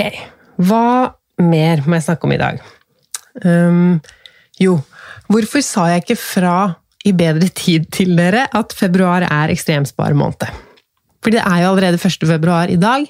hva 0.63 1.15
mer 1.43 1.83
må 1.87 1.99
jeg 1.99 2.07
snakke 2.07 2.29
om 2.29 2.35
i 2.35 2.41
dag? 2.41 2.61
Um, 3.43 3.99
jo, 4.61 4.79
hvorfor 5.27 5.65
sa 5.67 5.89
jeg 5.91 6.05
ikke 6.05 6.21
fra 6.21 6.59
i 7.05 7.13
bedre 7.13 7.51
tid 7.53 7.89
til 7.93 8.15
dere 8.17 8.47
at 8.57 8.73
februar 8.77 9.27
er 9.27 9.53
ekstremsparemåned. 9.53 10.47
For 11.25 11.33
det 11.33 11.43
er 11.43 11.63
jo 11.63 11.73
allerede 11.73 12.01
1. 12.01 12.27
februar 12.29 12.73
i 12.73 12.79
dag. 12.81 13.05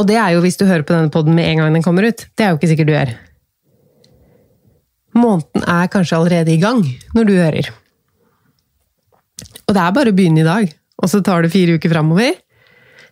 Og 0.00 0.08
det 0.08 0.16
er 0.18 0.32
jo 0.34 0.40
hvis 0.42 0.58
du 0.58 0.64
hører 0.66 0.84
på 0.86 0.94
denne 0.94 1.12
poden 1.12 1.36
med 1.36 1.46
en 1.46 1.62
gang 1.62 1.76
den 1.76 1.84
kommer 1.84 2.08
ut. 2.08 2.26
Det 2.34 2.44
er 2.44 2.50
jo 2.50 2.58
ikke 2.58 2.70
sikkert 2.72 2.90
du 2.90 2.94
gjør. 2.96 3.14
Måneden 5.14 5.66
er 5.68 5.90
kanskje 5.92 6.18
allerede 6.18 6.54
i 6.54 6.60
gang 6.60 6.82
når 7.14 7.28
du 7.28 7.34
hører. 7.36 7.70
Og 9.68 9.76
det 9.76 9.82
er 9.82 9.94
bare 9.94 10.10
å 10.10 10.16
begynne 10.16 10.42
i 10.42 10.46
dag, 10.46 10.72
og 10.98 11.10
så 11.10 11.20
tar 11.24 11.44
du 11.44 11.52
fire 11.52 11.76
uker 11.78 11.92
framover. 11.92 12.34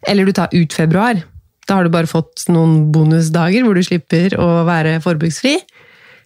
Eller 0.08 0.26
du 0.26 0.32
tar 0.34 0.50
ut 0.54 0.74
februar. 0.74 1.20
Da 1.70 1.78
har 1.78 1.86
du 1.86 1.94
bare 1.94 2.10
fått 2.10 2.48
noen 2.50 2.88
bonusdager 2.90 3.62
hvor 3.62 3.78
du 3.78 3.84
slipper 3.86 4.34
å 4.42 4.64
være 4.66 4.96
forbruksfri. 5.04 5.54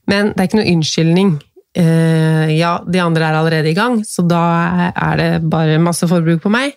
Men 0.09 0.33
det 0.33 0.41
er 0.41 0.49
ikke 0.49 0.63
noe 0.63 0.73
unnskyldning 0.73 1.37
Uh, 1.75 2.47
ja, 2.55 2.77
de 2.87 3.01
andre 3.03 3.27
er 3.27 3.35
allerede 3.35 3.73
i 3.73 3.75
gang, 3.75 3.97
så 4.07 4.23
da 4.23 4.43
er 4.95 5.17
det 5.19 5.31
bare 5.51 5.81
masse 5.83 6.07
forbruk 6.07 6.45
på 6.45 6.53
meg. 6.55 6.77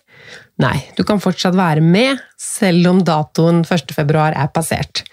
Nei, 0.58 0.74
du 0.98 1.04
kan 1.06 1.22
fortsatt 1.22 1.54
være 1.54 1.84
med, 1.84 2.18
selv 2.34 2.90
om 2.90 3.04
datoen 3.06 3.60
1. 3.62 3.94
februar 3.94 4.34
er 4.34 4.50
passert. 4.50 5.04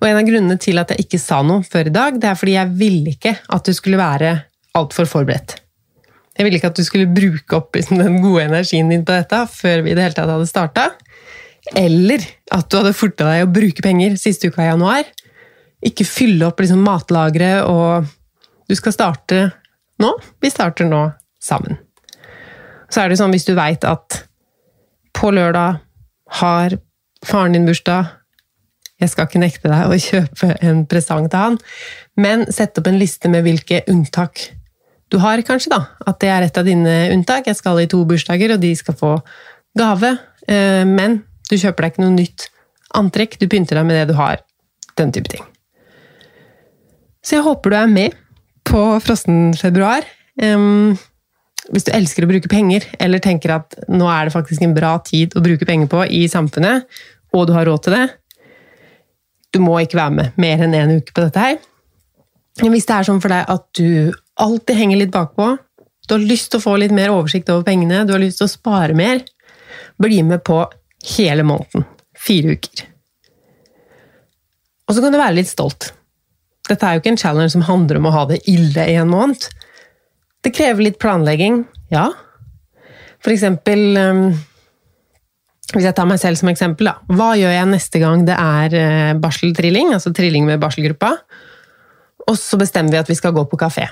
Og 0.00 0.08
en 0.08 0.18
av 0.18 0.26
grunnene 0.26 0.58
til 0.58 0.82
at 0.82 0.90
jeg 0.90 1.06
ikke 1.06 1.22
sa 1.22 1.38
noe 1.46 1.62
før 1.62 1.86
i 1.86 1.94
dag, 1.94 2.18
det 2.18 2.32
er 2.32 2.40
fordi 2.40 2.56
jeg 2.56 2.74
ville 2.82 3.14
ikke 3.14 3.36
at 3.46 3.70
du 3.70 3.76
skulle 3.78 4.00
være 4.00 4.32
altfor 4.76 5.06
forberedt. 5.08 5.54
Jeg 6.36 6.44
ville 6.44 6.58
ikke 6.58 6.72
at 6.74 6.82
du 6.82 6.84
skulle 6.84 7.08
bruke 7.08 7.56
opp 7.62 7.78
den 7.78 8.18
gode 8.24 8.48
energien 8.50 8.90
din 8.90 9.06
på 9.06 9.14
dette 9.14 9.44
før 9.54 9.86
vi 9.86 9.94
i 9.94 9.96
det 9.96 10.02
hele 10.02 10.18
tatt 10.18 10.34
hadde 10.34 10.50
starta. 10.50 10.90
Eller 11.74 12.22
at 12.54 12.68
du 12.70 12.78
hadde 12.78 12.94
forta 12.96 13.26
deg 13.26 13.46
å 13.46 13.52
bruke 13.52 13.82
penger 13.82 14.14
siste 14.20 14.50
uka 14.50 14.62
i 14.62 14.68
januar. 14.68 15.08
Ikke 15.86 16.06
fylle 16.06 16.46
opp 16.48 16.62
liksom, 16.62 16.84
matlageret 16.86 17.66
og 17.66 18.06
du 18.66 18.74
skal 18.78 18.94
starte 18.94 19.40
nå. 20.02 20.12
Vi 20.42 20.50
starter 20.50 20.88
nå 20.88 21.02
sammen. 21.42 21.78
Så 22.90 23.02
er 23.02 23.10
det 23.10 23.18
sånn 23.18 23.34
hvis 23.34 23.46
du 23.48 23.54
veit 23.58 23.84
at 23.86 24.22
på 25.16 25.32
lørdag 25.34 25.80
har 26.40 26.76
faren 27.26 27.54
din 27.56 27.66
bursdag 27.66 28.12
Jeg 29.00 29.10
skal 29.12 29.26
ikke 29.28 29.40
nekte 29.42 29.68
deg 29.68 29.90
å 29.92 29.96
kjøpe 30.00 30.54
en 30.64 30.78
presang 30.88 31.26
til 31.28 31.36
han, 31.42 31.56
men 32.16 32.46
sett 32.48 32.78
opp 32.80 32.86
en 32.88 32.96
liste 32.96 33.28
med 33.28 33.44
hvilke 33.44 33.82
unntak 33.92 34.40
du 35.12 35.18
har, 35.20 35.42
kanskje. 35.44 35.70
da. 35.70 35.82
At 36.08 36.18
det 36.22 36.30
er 36.32 36.46
et 36.46 36.56
av 36.58 36.64
dine 36.64 36.94
unntak. 37.12 37.46
Jeg 37.46 37.58
skal 37.58 37.82
i 37.82 37.90
to 37.92 38.00
bursdager, 38.08 38.54
og 38.54 38.62
de 38.62 38.72
skal 38.74 38.96
få 38.96 39.12
gave. 39.76 40.16
Eh, 40.48 40.82
men 40.88 41.20
du 41.50 41.56
kjøper 41.56 41.86
deg 41.86 41.94
ikke 41.94 42.04
noe 42.04 42.14
nytt 42.16 42.48
antrekk. 42.96 43.38
Du 43.40 43.48
pynter 43.50 43.78
deg 43.78 43.88
med 43.88 43.98
det 44.00 44.08
du 44.10 44.16
har. 44.18 44.40
Den 44.96 45.12
type 45.14 45.30
ting. 45.32 45.44
Så 47.26 47.38
jeg 47.38 47.46
håper 47.46 47.72
du 47.72 47.76
er 47.78 47.90
med 47.90 48.16
på 48.66 48.82
frossen 49.02 49.50
februar. 49.58 50.06
Um, 50.42 50.94
hvis 51.72 51.86
du 51.86 51.92
elsker 51.94 52.26
å 52.26 52.30
bruke 52.30 52.50
penger, 52.50 52.84
eller 53.02 53.22
tenker 53.22 53.56
at 53.56 53.74
nå 53.90 54.06
er 54.10 54.28
det 54.28 54.34
faktisk 54.36 54.62
en 54.62 54.76
bra 54.76 54.94
tid 55.06 55.34
å 55.34 55.42
bruke 55.42 55.66
penger 55.66 55.90
på 55.90 56.04
i 56.14 56.26
samfunnet, 56.30 56.86
og 57.34 57.48
du 57.48 57.54
har 57.56 57.66
råd 57.66 57.82
til 57.84 57.96
det 57.96 58.04
Du 59.52 59.58
må 59.60 59.74
ikke 59.82 59.98
være 59.98 60.14
med 60.14 60.38
mer 60.40 60.62
enn 60.62 60.76
én 60.76 60.86
en 60.86 61.00
uke 61.00 61.14
på 61.16 61.24
dette 61.24 61.42
her. 61.42 61.58
Hvis 62.62 62.86
det 62.88 62.94
er 62.94 63.06
sånn 63.08 63.20
for 63.20 63.32
deg 63.32 63.50
at 63.52 63.64
du 63.76 64.12
alltid 64.40 64.78
henger 64.78 65.00
litt 65.00 65.12
bakpå, 65.14 65.56
du 66.06 66.14
har 66.14 66.22
lyst 66.22 66.52
til 66.52 66.60
å 66.60 66.64
få 66.64 66.76
litt 66.80 66.94
mer 66.94 67.12
oversikt 67.12 67.50
over 67.52 67.66
pengene, 67.66 68.04
du 68.06 68.14
har 68.14 68.22
lyst 68.22 68.40
til 68.40 68.46
å 68.46 68.52
spare 68.52 68.94
mer, 68.96 69.24
bli 70.00 70.22
med 70.26 70.44
på 70.46 70.60
hele 71.16 71.44
måneden. 71.46 71.86
Fire 72.16 72.56
uker. 72.56 72.86
Og 74.86 74.94
så 74.94 75.02
kan 75.02 75.14
du 75.14 75.18
være 75.18 75.36
litt 75.38 75.50
stolt. 75.50 75.90
Dette 76.66 76.86
er 76.86 76.96
jo 76.96 77.02
ikke 77.02 77.12
en 77.14 77.20
challenge 77.20 77.54
som 77.54 77.64
handler 77.66 78.00
om 78.00 78.08
å 78.08 78.14
ha 78.14 78.24
det 78.30 78.40
ille 78.50 78.86
i 78.90 78.96
en 78.98 79.10
måned. 79.10 79.48
Det 80.42 80.54
krever 80.54 80.86
litt 80.86 81.00
planlegging, 81.02 81.64
ja. 81.90 82.08
For 83.24 83.32
eksempel 83.34 83.96
um, 83.98 84.26
Hvis 85.72 85.86
jeg 85.88 85.96
tar 85.96 86.06
meg 86.06 86.20
selv 86.22 86.38
som 86.38 86.50
eksempel, 86.52 86.90
da. 86.90 87.16
Hva 87.18 87.32
gjør 87.38 87.54
jeg 87.54 87.70
neste 87.72 88.02
gang 88.02 88.22
det 88.26 88.36
er 88.38 88.76
uh, 88.78 89.18
barseltrilling, 89.22 89.94
altså 89.96 90.14
trilling 90.14 90.46
med 90.46 90.62
barselgruppa, 90.62 91.12
og 92.26 92.38
så 92.38 92.58
bestemmer 92.58 92.94
vi 92.94 93.00
at 93.02 93.10
vi 93.10 93.18
skal 93.18 93.34
gå 93.34 93.42
på 93.50 93.58
kafé? 93.58 93.88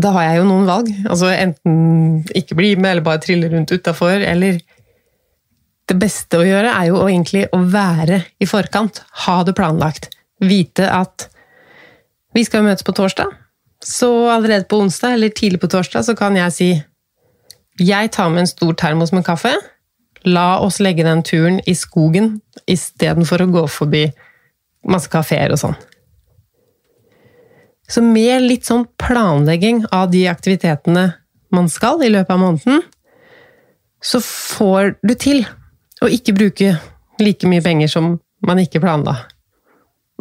Da 0.00 0.12
har 0.14 0.28
jeg 0.28 0.40
jo 0.40 0.48
noen 0.48 0.68
valg. 0.68 0.90
Altså 1.08 1.32
enten 1.34 2.22
ikke 2.36 2.56
bli 2.58 2.74
med, 2.76 2.92
eller 2.92 3.06
bare 3.06 3.22
trille 3.24 3.50
rundt 3.52 3.72
utafor, 3.74 4.22
eller 4.22 4.60
det 5.90 5.96
beste 5.98 6.38
å 6.38 6.46
gjøre 6.46 6.70
er 6.70 6.88
jo 6.88 7.02
egentlig 7.08 7.48
å 7.52 7.60
være 7.72 8.22
i 8.38 8.48
forkant. 8.48 9.02
Ha 9.26 9.40
det 9.46 9.56
planlagt. 9.58 10.08
Vite 10.40 10.86
at 10.94 11.26
vi 12.36 12.44
skal 12.46 12.62
møtes 12.64 12.86
på 12.86 12.94
torsdag, 12.94 13.32
så 13.84 14.10
allerede 14.30 14.68
på 14.70 14.78
onsdag 14.84 15.16
eller 15.16 15.32
tidlig 15.34 15.60
på 15.60 15.70
torsdag 15.72 16.04
så 16.06 16.14
kan 16.16 16.36
jeg 16.38 16.54
si 16.54 16.70
jeg 17.80 18.10
tar 18.12 18.28
med 18.30 18.44
en 18.44 18.50
stor 18.50 18.74
termos 18.76 19.12
med 19.16 19.24
kaffe. 19.26 19.52
La 20.28 20.60
oss 20.60 20.78
legge 20.84 21.04
den 21.06 21.24
turen 21.24 21.58
i 21.66 21.74
skogen 21.74 22.34
istedenfor 22.68 23.42
å 23.42 23.50
gå 23.50 23.64
forbi 23.72 24.04
masse 24.86 25.08
kafeer 25.12 25.54
og 25.54 25.62
sånn. 25.62 25.78
Så 27.90 28.02
med 28.06 28.44
litt 28.46 28.68
sånn 28.68 28.84
planlegging 29.02 29.82
av 29.90 30.10
de 30.12 30.26
aktivitetene 30.30 31.08
man 31.50 31.68
skal 31.72 32.02
i 32.06 32.10
løpet 32.12 32.30
av 32.30 32.38
måneden, 32.38 32.82
så 34.00 34.20
får 34.22 34.94
du 35.02 35.14
til 35.18 35.42
å 36.00 36.08
ikke 36.08 36.36
bruke 36.36 36.76
like 37.20 37.48
mye 37.50 37.64
penger 37.64 37.90
som 37.90 38.12
man 38.46 38.60
ikke 38.62 38.80
planla. 38.80 39.16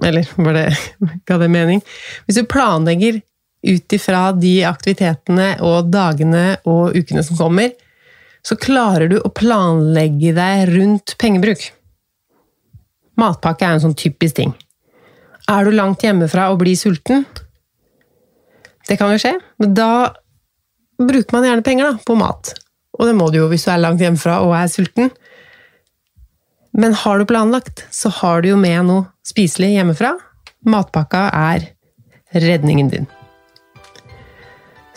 Eller 0.04 0.28
var 0.36 0.56
det, 0.58 0.66
ga 1.28 1.38
det 1.38 1.52
mening? 1.52 1.84
Hvis 2.26 2.42
du 2.42 2.50
planlegger 2.50 3.22
ut 3.68 3.94
ifra 3.94 4.30
de 4.32 4.54
aktivitetene 4.68 5.52
og 5.68 5.92
dagene 5.92 6.60
og 6.68 6.96
ukene 6.96 7.24
som 7.28 7.38
kommer, 7.40 7.74
så 8.42 8.56
klarer 8.56 9.12
du 9.12 9.18
å 9.20 9.32
planlegge 9.36 10.32
deg 10.36 10.72
rundt 10.72 11.18
pengebruk. 11.20 11.66
Matpakke 13.20 13.68
er 13.68 13.76
en 13.76 13.84
sånn 13.84 13.98
typisk 14.00 14.40
ting. 14.40 14.54
Er 15.50 15.68
du 15.68 15.76
langt 15.76 16.06
hjemmefra 16.06 16.48
og 16.54 16.62
blir 16.64 16.78
sulten? 16.80 17.26
Det 18.90 18.98
kan 18.98 19.14
jo 19.14 19.22
skje. 19.22 19.36
Men 19.62 19.76
da 19.78 19.92
bruker 21.00 21.36
man 21.36 21.46
gjerne 21.48 21.66
penger 21.66 21.92
da, 21.92 21.98
på 22.06 22.18
mat. 22.20 22.54
Og 23.00 23.08
det 23.08 23.16
må 23.16 23.30
du 23.32 23.40
jo 23.40 23.50
hvis 23.52 23.68
du 23.68 23.72
er 23.74 23.84
langt 23.84 24.02
hjemmefra 24.04 24.42
og 24.46 24.56
er 24.58 24.72
sulten. 24.72 25.12
Men 26.80 26.96
har 26.98 27.20
du 27.20 27.28
planlagt, 27.30 27.86
så 27.94 28.12
har 28.20 28.42
du 28.42 28.52
jo 28.52 28.60
med 28.60 28.84
noe 28.90 29.08
spiselig 29.26 29.72
hjemmefra. 29.78 30.16
Matpakka 30.70 31.30
er 31.34 31.70
redningen 32.36 32.92
din. 32.92 33.08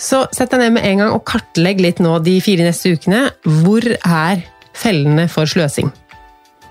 Så 0.02 0.24
sett 0.34 0.50
deg 0.50 0.64
ned 0.64 0.76
med 0.76 0.86
en 0.88 1.04
gang 1.04 1.12
og 1.14 1.22
kartlegg 1.28 1.80
litt 1.82 2.00
nå 2.02 2.16
de 2.26 2.38
fire 2.42 2.66
neste 2.66 2.96
ukene. 2.96 3.28
Hvor 3.62 3.86
er 3.86 4.42
fellene 4.74 5.28
for 5.30 5.46
sløsing? 5.46 5.92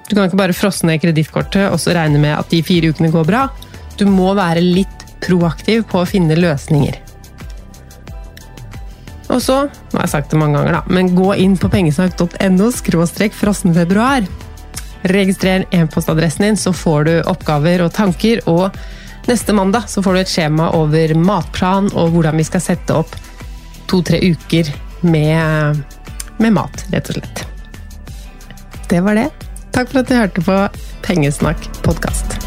Du 0.10 0.18
kan 0.18 0.26
ikke 0.28 0.42
bare 0.42 0.56
frosse 0.58 0.84
ned 0.88 1.00
kredittkortet 1.00 1.70
og 1.70 1.80
så 1.80 1.96
regne 1.96 2.20
med 2.20 2.36
at 2.36 2.52
de 2.52 2.60
fire 2.66 2.92
ukene 2.92 3.14
går 3.14 3.30
bra. 3.30 3.46
Du 3.96 4.04
må 4.10 4.34
være 4.36 4.64
litt 4.66 5.08
proaktiv 5.24 5.86
på 5.88 6.02
å 6.02 6.10
finne 6.10 6.36
løsninger. 6.36 6.98
Og 9.32 9.40
så, 9.44 9.58
nå 9.66 9.98
har 9.98 10.08
jeg 10.08 10.14
sagt 10.16 10.34
det 10.34 10.40
mange 10.40 10.60
ganger, 10.60 10.80
da, 10.80 10.82
men 10.92 11.14
gå 11.16 11.34
inn 11.40 11.56
på 11.60 11.70
pengesnakk.no 11.72 12.72
skråstrek 12.76 13.36
frossenfebruar. 13.38 14.28
Registrer 15.12 15.66
e-postadressen 15.74 16.46
din, 16.46 16.60
så 16.60 16.74
får 16.76 17.08
du 17.08 17.14
oppgaver 17.32 17.86
og 17.86 17.94
tanker. 17.96 18.44
Og 18.52 18.76
neste 19.30 19.56
mandag 19.56 19.88
så 19.90 20.04
får 20.04 20.18
du 20.18 20.24
et 20.24 20.34
skjema 20.34 20.72
over 20.78 21.16
matplan 21.18 21.90
og 21.96 22.12
hvordan 22.16 22.38
vi 22.42 22.48
skal 22.48 22.66
sette 22.66 22.98
opp 22.98 23.16
to-tre 23.92 24.22
uker 24.22 24.70
med, 25.02 25.82
med 26.38 26.56
mat, 26.56 26.86
rett 26.92 27.12
og 27.12 27.20
slett. 27.20 27.46
Det 28.92 29.00
var 29.04 29.16
det. 29.16 29.30
Takk 29.72 29.92
for 29.94 30.04
at 30.04 30.12
du 30.12 30.18
hørte 30.20 30.44
på 30.44 30.62
Pengesnakk 31.08 31.72
podkast. 31.86 32.41